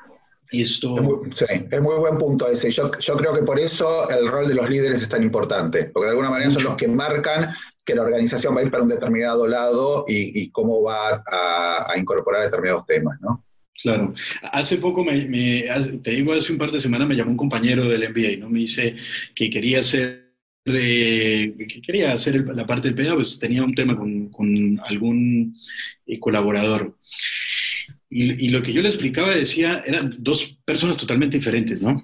[0.52, 1.24] Y esto...
[1.34, 2.70] sí, es muy buen punto ese.
[2.70, 6.06] Yo, yo, creo que por eso el rol de los líderes es tan importante, porque
[6.06, 7.50] de alguna manera son los que marcan
[7.84, 11.92] que la organización va a ir para un determinado lado y, y cómo va a,
[11.92, 13.44] a incorporar determinados temas, ¿no?
[13.82, 14.14] Claro.
[14.52, 15.66] Hace poco, me,
[16.02, 18.50] te digo, hace un par de semanas me llamó un compañero del MBA, ¿no?
[18.50, 18.96] Me dice
[19.34, 20.32] que quería hacer,
[20.66, 25.58] eh, que quería hacer la parte del PDA, pues tenía un tema con, con algún
[26.08, 26.98] eh, colaborador.
[28.10, 32.04] Y, lo que yo le explicaba decía, eran dos personas totalmente diferentes, ¿no?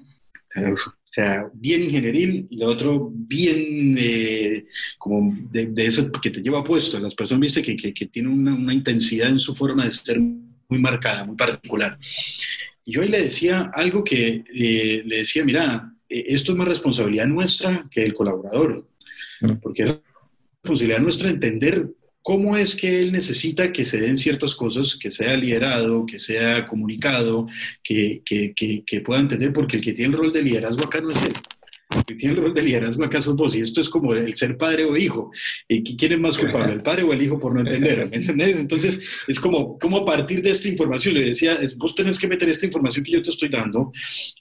[0.54, 4.66] O sea, bien ingenieril y lo otro bien eh,
[4.98, 7.00] como de, eso que te lleva puesto.
[7.00, 10.20] Las personas, viste, que, que, que una, una, intensidad en su forma de ser
[10.72, 12.00] muy marcada, muy particular.
[12.86, 16.68] Y yo ahí le decía algo que eh, le decía, mira, eh, esto es más
[16.68, 18.88] responsabilidad nuestra que del colaborador,
[19.62, 19.96] porque es
[20.64, 21.90] responsabilidad nuestra entender
[22.24, 26.66] cómo es que él necesita que se den ciertas cosas, que sea liderado, que sea
[26.66, 27.48] comunicado,
[27.84, 31.02] que, que, que, que pueda entender, porque el que tiene el rol de liderazgo acá
[31.02, 31.34] no es él
[32.18, 34.96] tiene el rol de liderazgo acaso vos, y esto es como el ser padre o
[34.96, 35.32] hijo.
[35.68, 38.10] ¿Y quién es más culpable, el padre o el hijo por no entender?
[38.12, 42.50] Entonces, es como, como a partir de esta información, le decía, vos tenés que meter
[42.50, 43.92] esta información que yo te estoy dando,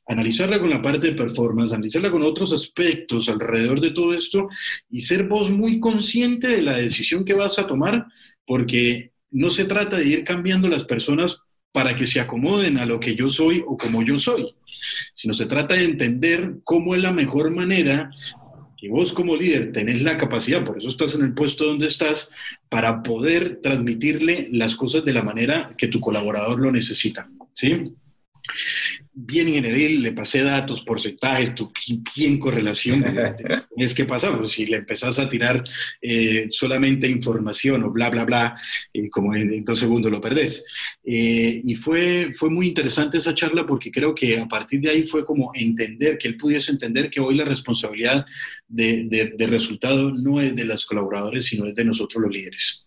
[0.06, 4.48] analizarla con la parte de performance, analizarla con otros aspectos alrededor de todo esto
[4.88, 8.06] y ser vos muy consciente de la decisión que vas a tomar,
[8.46, 11.38] porque no se trata de ir cambiando las personas
[11.72, 14.54] para que se acomoden a lo que yo soy o como yo soy,
[15.14, 18.10] sino se trata de entender cómo es la mejor manera
[18.76, 22.30] que vos como líder tenés la capacidad, por eso estás en el puesto donde estás,
[22.70, 27.28] para poder transmitirle las cosas de la manera que tu colaborador lo necesita.
[27.52, 27.92] ¿sí?
[29.12, 31.72] Bien general, le pasé datos, porcentajes, tu
[32.16, 33.04] bien correlación.
[33.76, 35.62] es que pasa, pues, si le empezás a tirar
[36.00, 38.60] eh, solamente información o bla, bla, bla,
[38.92, 40.62] eh, como en, dos segundos lo perdés.
[41.04, 45.02] Eh, y fue, fue muy interesante esa charla porque creo que a partir de ahí
[45.02, 48.24] fue como entender, que él pudiese entender que hoy la responsabilidad
[48.68, 52.84] de, de resultado no es de los colaboradores, sino es de nosotros los líderes.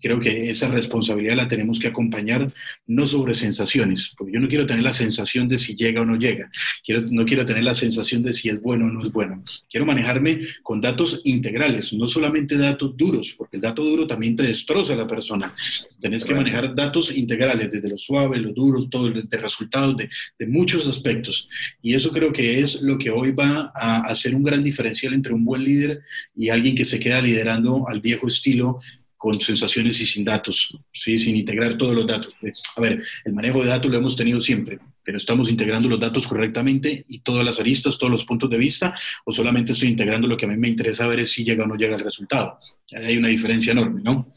[0.00, 2.52] Creo que esa responsabilidad la tenemos que acompañar
[2.86, 6.16] no sobre sensaciones, porque yo no quiero tener la sensación de si llega o no
[6.16, 6.50] llega,
[6.84, 9.42] quiero, no quiero tener la sensación de si es bueno o no es bueno.
[9.70, 14.42] Quiero manejarme con datos integrales, no solamente datos duros, porque el dato duro también te
[14.42, 15.54] destroza a la persona.
[16.00, 20.46] Tenés que manejar datos integrales, desde lo suave, lo duro, todo, de resultados, de, de
[20.46, 21.48] muchos aspectos.
[21.80, 25.32] Y eso creo que es lo que hoy va a hacer un gran diferencial entre
[25.32, 26.02] un buen líder
[26.34, 28.80] y alguien que se queda liderando al viejo estilo
[29.16, 31.18] con sensaciones y sin datos, ¿sí?
[31.18, 32.34] sin integrar todos los datos.
[32.76, 36.26] A ver, el manejo de datos lo hemos tenido siempre, pero estamos integrando los datos
[36.26, 38.94] correctamente y todas las aristas, todos los puntos de vista,
[39.24, 41.66] o solamente estoy integrando lo que a mí me interesa ver es si llega o
[41.66, 42.58] no llega el resultado.
[42.92, 44.32] Hay una diferencia enorme, ¿no?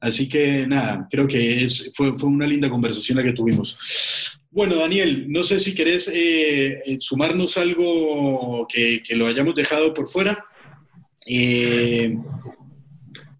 [0.00, 3.76] Así que nada, creo que es, fue, fue una linda conversación la que tuvimos.
[4.50, 9.92] Bueno, Daniel, no sé si querés eh, eh, sumarnos algo que, que, lo hayamos dejado
[9.92, 10.44] por fuera.
[11.26, 12.16] Eh,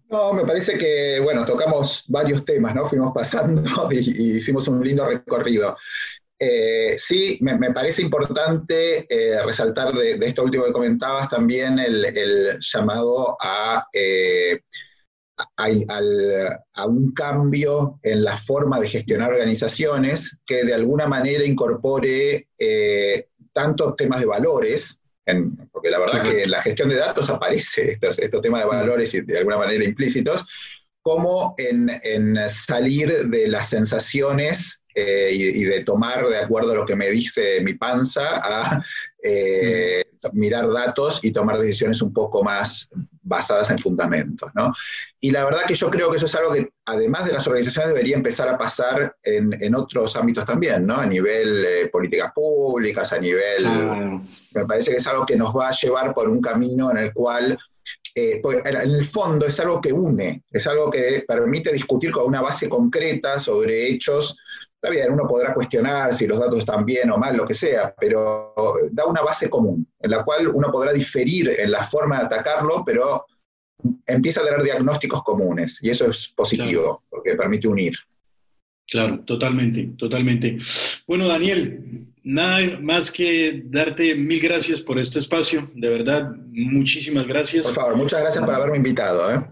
[0.09, 2.85] no, me parece que, bueno, tocamos varios temas, ¿no?
[2.85, 5.75] Fuimos pasando y, hicimos un lindo recorrido.
[6.37, 13.37] Eh, sí, me, parece importante eh, resaltar de, esto último que comentabas también el, llamado
[13.93, 14.59] eh,
[15.37, 15.69] a,
[16.73, 22.49] a, un cambio en la forma de gestionar organizaciones que de alguna manera incorpore
[23.53, 24.99] tantos temas de valores,
[25.71, 29.21] porque la verdad que en la gestión de datos aparece estos, temas de valores y
[29.21, 30.45] de alguna manera implícitos,
[31.01, 31.89] como en,
[32.49, 37.61] salir de las sensaciones eh, y, de tomar de acuerdo a lo que me dice
[37.61, 38.83] mi panza a
[39.23, 40.03] eh,
[40.33, 42.89] mirar datos y tomar decisiones un poco más
[43.25, 44.49] basadas en fundamentos.
[44.55, 44.73] ¿no?
[45.19, 47.89] Y la verdad que yo creo que eso es algo que, además de las organizaciones,
[47.89, 50.95] debería empezar a pasar en, otros ámbitos también, ¿no?
[50.95, 54.21] a nivel eh, políticas públicas, a nivel...
[54.51, 57.13] Me parece que es algo que nos va a llevar por un camino en el
[57.13, 57.57] cual
[58.13, 62.39] eh, en el fondo es algo que une, es algo que permite discutir con una
[62.39, 64.37] base concreta sobre hechos
[64.85, 67.95] Está bien, uno podrá cuestionar si los datos están bien o mal, lo que sea,
[67.99, 68.53] pero
[68.91, 72.83] da una base común, en la cual uno podrá diferir en la forma de atacarlo,
[72.85, 73.25] pero
[74.05, 77.95] empieza a tener diagnósticos comunes, y eso es positivo, porque permite unir.
[78.87, 80.59] Claro, totalmente, totalmente.
[81.07, 87.65] Bueno, Daniel, nada más que darte mil gracias por este espacio, de verdad, muchísimas gracias.
[87.65, 89.33] Por favor, muchas gracias por haberme invitado.
[89.33, 89.43] ¿eh?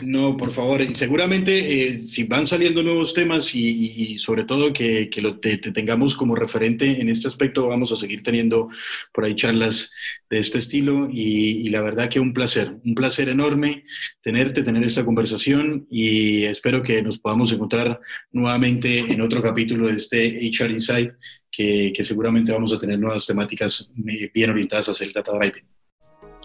[0.00, 5.10] No, por favor, y seguramente eh, si van saliendo nuevos temas y, sobre todo que,
[5.18, 8.70] lo, te, tengamos como referente en este aspecto, vamos a seguir teniendo
[9.12, 9.92] por ahí charlas
[10.30, 13.84] de este estilo y, la verdad que un placer, un placer enorme
[14.22, 19.96] tenerte, tener esta conversación y espero que nos podamos encontrar nuevamente en otro capítulo de
[19.96, 21.12] este HR Insight,
[21.50, 25.64] que, que seguramente vamos a tener nuevas temáticas bien orientadas hacia el data driving.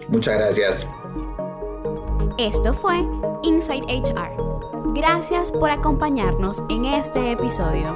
[0.09, 0.87] Muchas gracias.
[2.37, 3.03] Esto fue
[3.43, 4.35] Inside HR.
[4.93, 7.95] Gracias por acompañarnos en este episodio.